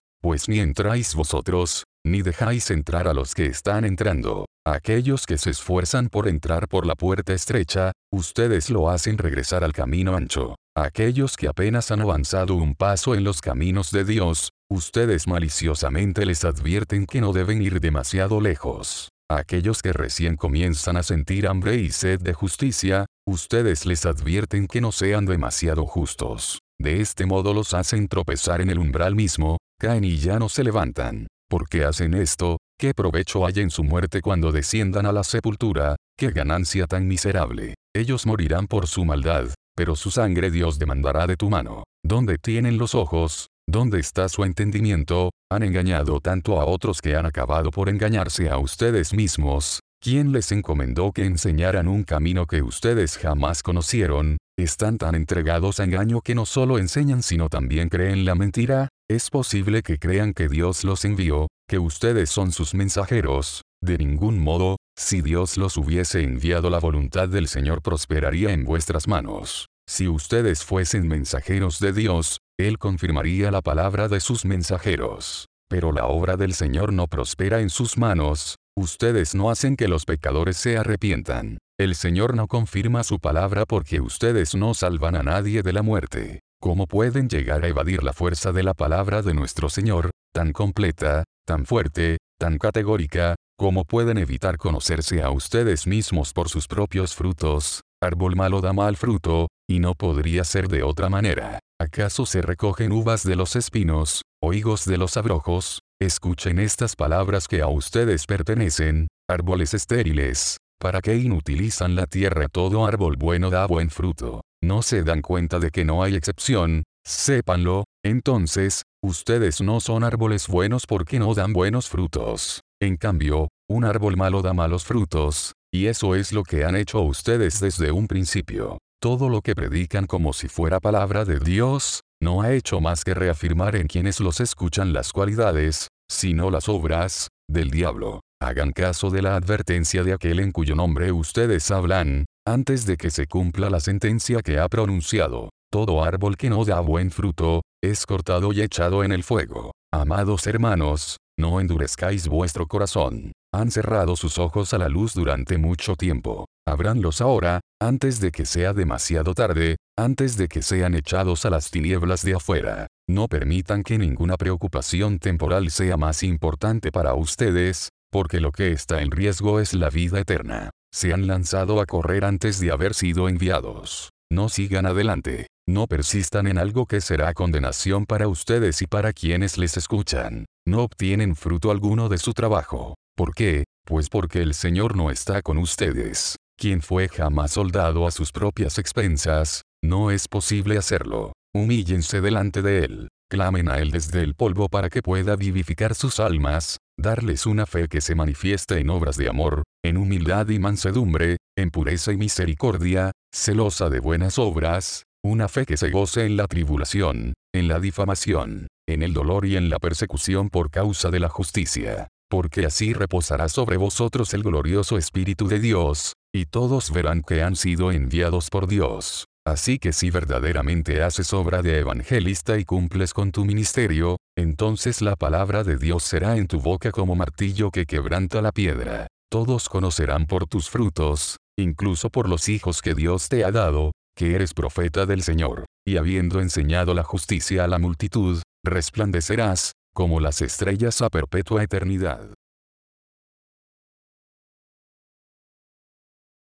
pues 0.24 0.48
ni 0.48 0.58
entráis 0.58 1.14
vosotros, 1.14 1.84
ni 2.02 2.22
dejáis 2.22 2.70
entrar 2.70 3.08
a 3.08 3.12
los 3.12 3.34
que 3.34 3.44
están 3.44 3.84
entrando. 3.84 4.46
Aquellos 4.66 5.26
que 5.26 5.36
se 5.36 5.50
esfuerzan 5.50 6.08
por 6.08 6.28
entrar 6.28 6.66
por 6.66 6.86
la 6.86 6.94
puerta 6.94 7.34
estrecha, 7.34 7.92
ustedes 8.10 8.70
lo 8.70 8.88
hacen 8.88 9.18
regresar 9.18 9.64
al 9.64 9.74
camino 9.74 10.16
ancho. 10.16 10.54
Aquellos 10.74 11.36
que 11.36 11.46
apenas 11.46 11.90
han 11.90 12.00
avanzado 12.00 12.54
un 12.54 12.74
paso 12.74 13.14
en 13.14 13.22
los 13.22 13.42
caminos 13.42 13.90
de 13.90 14.06
Dios, 14.06 14.52
ustedes 14.72 15.28
maliciosamente 15.28 16.24
les 16.24 16.46
advierten 16.46 17.04
que 17.04 17.20
no 17.20 17.34
deben 17.34 17.60
ir 17.60 17.78
demasiado 17.78 18.40
lejos. 18.40 19.10
Aquellos 19.30 19.80
que 19.80 19.92
recién 19.92 20.36
comienzan 20.36 20.96
a 20.96 21.02
sentir 21.02 21.46
hambre 21.46 21.76
y 21.76 21.90
sed 21.90 22.20
de 22.20 22.34
justicia, 22.34 23.06
ustedes 23.26 23.86
les 23.86 24.04
advierten 24.04 24.66
que 24.66 24.82
no 24.82 24.92
sean 24.92 25.24
demasiado 25.24 25.86
justos. 25.86 26.60
De 26.78 27.00
este 27.00 27.24
modo 27.24 27.54
los 27.54 27.72
hacen 27.72 28.08
tropezar 28.08 28.60
en 28.60 28.68
el 28.68 28.78
umbral 28.78 29.14
mismo, 29.14 29.58
caen 29.80 30.04
y 30.04 30.18
ya 30.18 30.38
no 30.38 30.48
se 30.48 30.62
levantan. 30.62 31.26
¿Por 31.48 31.68
qué 31.68 31.84
hacen 31.84 32.14
esto? 32.14 32.58
¿Qué 32.78 32.92
provecho 32.92 33.46
hay 33.46 33.54
en 33.56 33.70
su 33.70 33.82
muerte 33.84 34.20
cuando 34.20 34.52
desciendan 34.52 35.06
a 35.06 35.12
la 35.12 35.24
sepultura? 35.24 35.96
¿Qué 36.18 36.30
ganancia 36.30 36.86
tan 36.86 37.06
miserable? 37.06 37.74
Ellos 37.94 38.26
morirán 38.26 38.66
por 38.66 38.88
su 38.88 39.04
maldad, 39.04 39.48
pero 39.76 39.96
su 39.96 40.10
sangre 40.10 40.50
Dios 40.50 40.78
demandará 40.78 41.26
de 41.26 41.36
tu 41.36 41.48
mano. 41.48 41.84
¿Dónde 42.04 42.36
tienen 42.38 42.76
los 42.76 42.94
ojos? 42.94 43.46
¿Dónde 43.66 43.98
está 43.98 44.28
su 44.28 44.44
entendimiento? 44.44 45.30
Han 45.50 45.62
engañado 45.62 46.20
tanto 46.20 46.60
a 46.60 46.66
otros 46.66 47.00
que 47.00 47.16
han 47.16 47.26
acabado 47.26 47.70
por 47.70 47.88
engañarse 47.88 48.50
a 48.50 48.58
ustedes 48.58 49.14
mismos. 49.14 49.80
¿Quién 50.00 50.32
les 50.32 50.52
encomendó 50.52 51.12
que 51.12 51.24
enseñaran 51.24 51.88
un 51.88 52.04
camino 52.04 52.46
que 52.46 52.60
ustedes 52.60 53.16
jamás 53.16 53.62
conocieron? 53.62 54.36
Están 54.58 54.98
tan 54.98 55.14
entregados 55.14 55.80
a 55.80 55.84
engaño 55.84 56.20
que 56.20 56.34
no 56.34 56.44
solo 56.44 56.78
enseñan 56.78 57.22
sino 57.22 57.48
también 57.48 57.88
creen 57.88 58.26
la 58.26 58.34
mentira. 58.34 58.88
Es 59.08 59.30
posible 59.30 59.82
que 59.82 59.98
crean 59.98 60.34
que 60.34 60.48
Dios 60.48 60.84
los 60.84 61.04
envió, 61.06 61.48
que 61.66 61.78
ustedes 61.78 62.28
son 62.28 62.52
sus 62.52 62.74
mensajeros. 62.74 63.62
De 63.82 63.96
ningún 63.96 64.38
modo, 64.38 64.76
si 64.96 65.22
Dios 65.22 65.56
los 65.56 65.78
hubiese 65.78 66.22
enviado 66.22 66.68
la 66.68 66.80
voluntad 66.80 67.28
del 67.28 67.48
Señor 67.48 67.80
prosperaría 67.80 68.52
en 68.52 68.64
vuestras 68.64 69.08
manos. 69.08 69.66
Si 69.88 70.06
ustedes 70.06 70.64
fuesen 70.64 71.08
mensajeros 71.08 71.80
de 71.80 71.92
Dios, 71.92 72.38
Él 72.58 72.78
confirmaría 72.78 73.50
la 73.50 73.62
palabra 73.62 74.08
de 74.08 74.20
sus 74.20 74.44
mensajeros. 74.44 75.46
Pero 75.68 75.92
la 75.92 76.06
obra 76.06 76.36
del 76.36 76.54
Señor 76.54 76.92
no 76.92 77.06
prospera 77.06 77.60
en 77.60 77.70
sus 77.70 77.98
manos, 77.98 78.56
Ustedes 78.76 79.36
no 79.36 79.50
hacen 79.50 79.76
que 79.76 79.86
los 79.86 80.04
pecadores 80.04 80.56
se 80.56 80.76
arrepientan. 80.76 81.58
El 81.78 81.94
Señor 81.94 82.34
no 82.34 82.48
confirma 82.48 83.04
su 83.04 83.20
palabra 83.20 83.66
porque 83.66 84.00
ustedes 84.00 84.56
no 84.56 84.74
salvan 84.74 85.14
a 85.14 85.22
nadie 85.22 85.62
de 85.62 85.72
la 85.72 85.82
muerte. 85.82 86.40
¿Cómo 86.60 86.88
pueden 86.88 87.28
llegar 87.28 87.64
a 87.64 87.68
evadir 87.68 88.02
la 88.02 88.12
fuerza 88.12 88.50
de 88.50 88.64
la 88.64 88.74
palabra 88.74 89.22
de 89.22 89.32
nuestro 89.32 89.68
Señor, 89.68 90.10
tan 90.34 90.52
completa, 90.52 91.22
tan 91.46 91.66
fuerte, 91.66 92.18
tan 92.36 92.58
categórica? 92.58 93.36
¿Cómo 93.56 93.84
pueden 93.84 94.18
evitar 94.18 94.56
conocerse 94.56 95.22
a 95.22 95.30
ustedes 95.30 95.86
mismos 95.86 96.32
por 96.32 96.48
sus 96.48 96.66
propios 96.66 97.14
frutos? 97.14 97.82
Árbol 98.02 98.34
malo 98.34 98.60
da 98.60 98.72
mal 98.72 98.96
fruto, 98.96 99.46
y 99.70 99.78
no 99.78 99.94
podría 99.94 100.42
ser 100.42 100.66
de 100.66 100.82
otra 100.82 101.08
manera. 101.08 101.60
¿Acaso 101.84 102.24
se 102.24 102.40
recogen 102.40 102.92
uvas 102.92 103.24
de 103.24 103.36
los 103.36 103.56
espinos, 103.56 104.22
o 104.42 104.54
higos 104.54 104.86
de 104.86 104.96
los 104.96 105.18
abrojos? 105.18 105.80
Escuchen 106.00 106.58
estas 106.58 106.96
palabras 106.96 107.46
que 107.46 107.60
a 107.60 107.68
ustedes 107.68 108.24
pertenecen, 108.24 109.08
árboles 109.28 109.74
estériles. 109.74 110.56
¿Para 110.80 111.02
qué 111.02 111.16
inutilizan 111.16 111.94
la 111.94 112.06
tierra? 112.06 112.48
Todo 112.50 112.86
árbol 112.86 113.16
bueno 113.18 113.50
da 113.50 113.66
buen 113.66 113.90
fruto. 113.90 114.40
No 114.62 114.80
se 114.80 115.02
dan 115.02 115.20
cuenta 115.20 115.58
de 115.58 115.70
que 115.70 115.84
no 115.84 116.02
hay 116.02 116.14
excepción, 116.16 116.84
sépanlo, 117.06 117.84
entonces, 118.02 118.84
ustedes 119.02 119.60
no 119.60 119.78
son 119.80 120.04
árboles 120.04 120.48
buenos 120.48 120.86
porque 120.86 121.18
no 121.18 121.34
dan 121.34 121.52
buenos 121.52 121.90
frutos. 121.90 122.62
En 122.80 122.96
cambio, 122.96 123.48
un 123.68 123.84
árbol 123.84 124.16
malo 124.16 124.40
da 124.40 124.54
malos 124.54 124.84
frutos, 124.84 125.52
y 125.70 125.88
eso 125.88 126.14
es 126.14 126.32
lo 126.32 126.44
que 126.44 126.64
han 126.64 126.76
hecho 126.76 127.02
ustedes 127.02 127.60
desde 127.60 127.92
un 127.92 128.06
principio. 128.06 128.78
Todo 129.04 129.28
lo 129.28 129.42
que 129.42 129.54
predican 129.54 130.06
como 130.06 130.32
si 130.32 130.48
fuera 130.48 130.80
palabra 130.80 131.26
de 131.26 131.38
Dios, 131.38 132.00
no 132.22 132.40
ha 132.40 132.54
hecho 132.54 132.80
más 132.80 133.04
que 133.04 133.12
reafirmar 133.12 133.76
en 133.76 133.86
quienes 133.86 134.18
los 134.18 134.40
escuchan 134.40 134.94
las 134.94 135.12
cualidades, 135.12 135.88
sino 136.10 136.50
las 136.50 136.70
obras, 136.70 137.28
del 137.46 137.68
diablo. 137.68 138.20
Hagan 138.40 138.72
caso 138.72 139.10
de 139.10 139.20
la 139.20 139.36
advertencia 139.36 140.04
de 140.04 140.14
aquel 140.14 140.40
en 140.40 140.52
cuyo 140.52 140.74
nombre 140.74 141.12
ustedes 141.12 141.70
hablan, 141.70 142.24
antes 142.48 142.86
de 142.86 142.96
que 142.96 143.10
se 143.10 143.26
cumpla 143.26 143.68
la 143.68 143.80
sentencia 143.80 144.40
que 144.40 144.58
ha 144.58 144.70
pronunciado. 144.70 145.50
Todo 145.70 146.02
árbol 146.02 146.38
que 146.38 146.48
no 146.48 146.64
da 146.64 146.80
buen 146.80 147.10
fruto, 147.10 147.60
es 147.82 148.06
cortado 148.06 148.54
y 148.54 148.62
echado 148.62 149.04
en 149.04 149.12
el 149.12 149.22
fuego. 149.22 149.72
Amados 149.92 150.46
hermanos, 150.46 151.18
no 151.38 151.60
endurezcáis 151.60 152.26
vuestro 152.26 152.66
corazón. 152.66 153.32
Han 153.52 153.70
cerrado 153.70 154.16
sus 154.16 154.38
ojos 154.38 154.72
a 154.72 154.78
la 154.78 154.88
luz 154.88 155.12
durante 155.12 155.58
mucho 155.58 155.94
tiempo. 155.94 156.46
Abranlos 156.66 157.20
ahora, 157.20 157.60
antes 157.86 158.18
de 158.18 158.32
que 158.32 158.46
sea 158.46 158.72
demasiado 158.72 159.34
tarde, 159.34 159.76
antes 159.96 160.38
de 160.38 160.48
que 160.48 160.62
sean 160.62 160.94
echados 160.94 161.44
a 161.44 161.50
las 161.50 161.70
tinieblas 161.70 162.24
de 162.24 162.34
afuera. 162.34 162.86
No 163.06 163.28
permitan 163.28 163.82
que 163.82 163.98
ninguna 163.98 164.38
preocupación 164.38 165.18
temporal 165.18 165.70
sea 165.70 165.98
más 165.98 166.22
importante 166.22 166.90
para 166.90 167.12
ustedes, 167.12 167.90
porque 168.10 168.40
lo 168.40 168.52
que 168.52 168.72
está 168.72 169.02
en 169.02 169.10
riesgo 169.10 169.60
es 169.60 169.74
la 169.74 169.90
vida 169.90 170.18
eterna. 170.18 170.70
Se 170.94 171.12
han 171.12 171.26
lanzado 171.26 171.78
a 171.78 171.84
correr 171.84 172.24
antes 172.24 172.58
de 172.58 172.70
haber 172.70 172.94
sido 172.94 173.28
enviados. 173.28 174.10
No 174.32 174.48
sigan 174.48 174.86
adelante. 174.86 175.48
No 175.68 175.86
persistan 175.86 176.46
en 176.46 176.56
algo 176.56 176.86
que 176.86 177.02
será 177.02 177.34
condenación 177.34 178.06
para 178.06 178.28
ustedes 178.28 178.80
y 178.80 178.86
para 178.86 179.12
quienes 179.12 179.58
les 179.58 179.76
escuchan. 179.76 180.46
No 180.66 180.82
obtienen 180.82 181.36
fruto 181.36 181.70
alguno 181.70 182.08
de 182.08 182.16
su 182.16 182.32
trabajo. 182.32 182.94
¿Por 183.14 183.34
qué? 183.34 183.64
Pues 183.86 184.08
porque 184.08 184.40
el 184.40 184.54
Señor 184.54 184.96
no 184.96 185.10
está 185.10 185.42
con 185.42 185.58
ustedes. 185.58 186.36
Quien 186.56 186.82
fue 186.82 187.08
jamás 187.08 187.52
soldado 187.52 188.06
a 188.06 188.10
sus 188.10 188.32
propias 188.32 188.78
expensas, 188.78 189.62
no 189.82 190.10
es 190.10 190.28
posible 190.28 190.78
hacerlo. 190.78 191.32
Humíllense 191.54 192.20
delante 192.20 192.62
de 192.62 192.84
Él. 192.84 193.08
Clamen 193.30 193.68
a 193.68 193.78
Él 193.78 193.90
desde 193.90 194.22
el 194.22 194.34
polvo 194.34 194.68
para 194.68 194.90
que 194.90 195.02
pueda 195.02 195.36
vivificar 195.36 195.94
sus 195.94 196.20
almas, 196.20 196.78
darles 196.98 197.46
una 197.46 197.66
fe 197.66 197.88
que 197.88 198.00
se 198.00 198.14
manifieste 198.14 198.78
en 198.78 198.90
obras 198.90 199.16
de 199.16 199.28
amor, 199.28 199.64
en 199.84 199.96
humildad 199.96 200.48
y 200.48 200.58
mansedumbre, 200.58 201.38
en 201.56 201.70
pureza 201.70 202.12
y 202.12 202.16
misericordia, 202.16 203.12
celosa 203.34 203.90
de 203.90 204.00
buenas 204.00 204.38
obras, 204.38 205.02
una 205.24 205.48
fe 205.48 205.66
que 205.66 205.76
se 205.76 205.90
goce 205.90 206.26
en 206.26 206.36
la 206.36 206.46
tribulación, 206.46 207.34
en 207.52 207.68
la 207.68 207.80
difamación, 207.80 208.68
en 208.86 209.02
el 209.02 209.12
dolor 209.12 209.46
y 209.46 209.56
en 209.56 209.70
la 209.70 209.78
persecución 209.78 210.50
por 210.50 210.70
causa 210.70 211.10
de 211.10 211.20
la 211.20 211.28
justicia. 211.28 212.08
Porque 212.34 212.66
así 212.66 212.92
reposará 212.92 213.48
sobre 213.48 213.76
vosotros 213.76 214.34
el 214.34 214.42
glorioso 214.42 214.98
Espíritu 214.98 215.46
de 215.46 215.60
Dios, 215.60 216.14
y 216.34 216.46
todos 216.46 216.90
verán 216.90 217.22
que 217.22 217.44
han 217.44 217.54
sido 217.54 217.92
enviados 217.92 218.50
por 218.50 218.66
Dios. 218.66 219.26
Así 219.46 219.78
que 219.78 219.92
si 219.92 220.10
verdaderamente 220.10 221.04
haces 221.04 221.32
obra 221.32 221.62
de 221.62 221.78
evangelista 221.78 222.58
y 222.58 222.64
cumples 222.64 223.14
con 223.14 223.30
tu 223.30 223.44
ministerio, 223.44 224.16
entonces 224.36 225.00
la 225.00 225.14
palabra 225.14 225.62
de 225.62 225.76
Dios 225.76 226.02
será 226.02 226.36
en 226.36 226.48
tu 226.48 226.58
boca 226.58 226.90
como 226.90 227.14
martillo 227.14 227.70
que 227.70 227.86
quebranta 227.86 228.42
la 228.42 228.50
piedra. 228.50 229.06
Todos 229.30 229.68
conocerán 229.68 230.26
por 230.26 230.48
tus 230.48 230.68
frutos, 230.68 231.36
incluso 231.56 232.10
por 232.10 232.28
los 232.28 232.48
hijos 232.48 232.82
que 232.82 232.96
Dios 232.96 233.28
te 233.28 233.44
ha 233.44 233.52
dado, 233.52 233.92
que 234.16 234.34
eres 234.34 234.54
profeta 234.54 235.06
del 235.06 235.22
Señor, 235.22 235.66
y 235.86 235.98
habiendo 235.98 236.40
enseñado 236.40 236.94
la 236.94 237.04
justicia 237.04 237.62
a 237.62 237.68
la 237.68 237.78
multitud, 237.78 238.42
resplandecerás, 238.64 239.74
como 239.94 240.20
las 240.20 240.42
estrellas 240.42 241.00
a 241.00 241.08
perpetua 241.08 241.62
eternidad. 241.62 242.34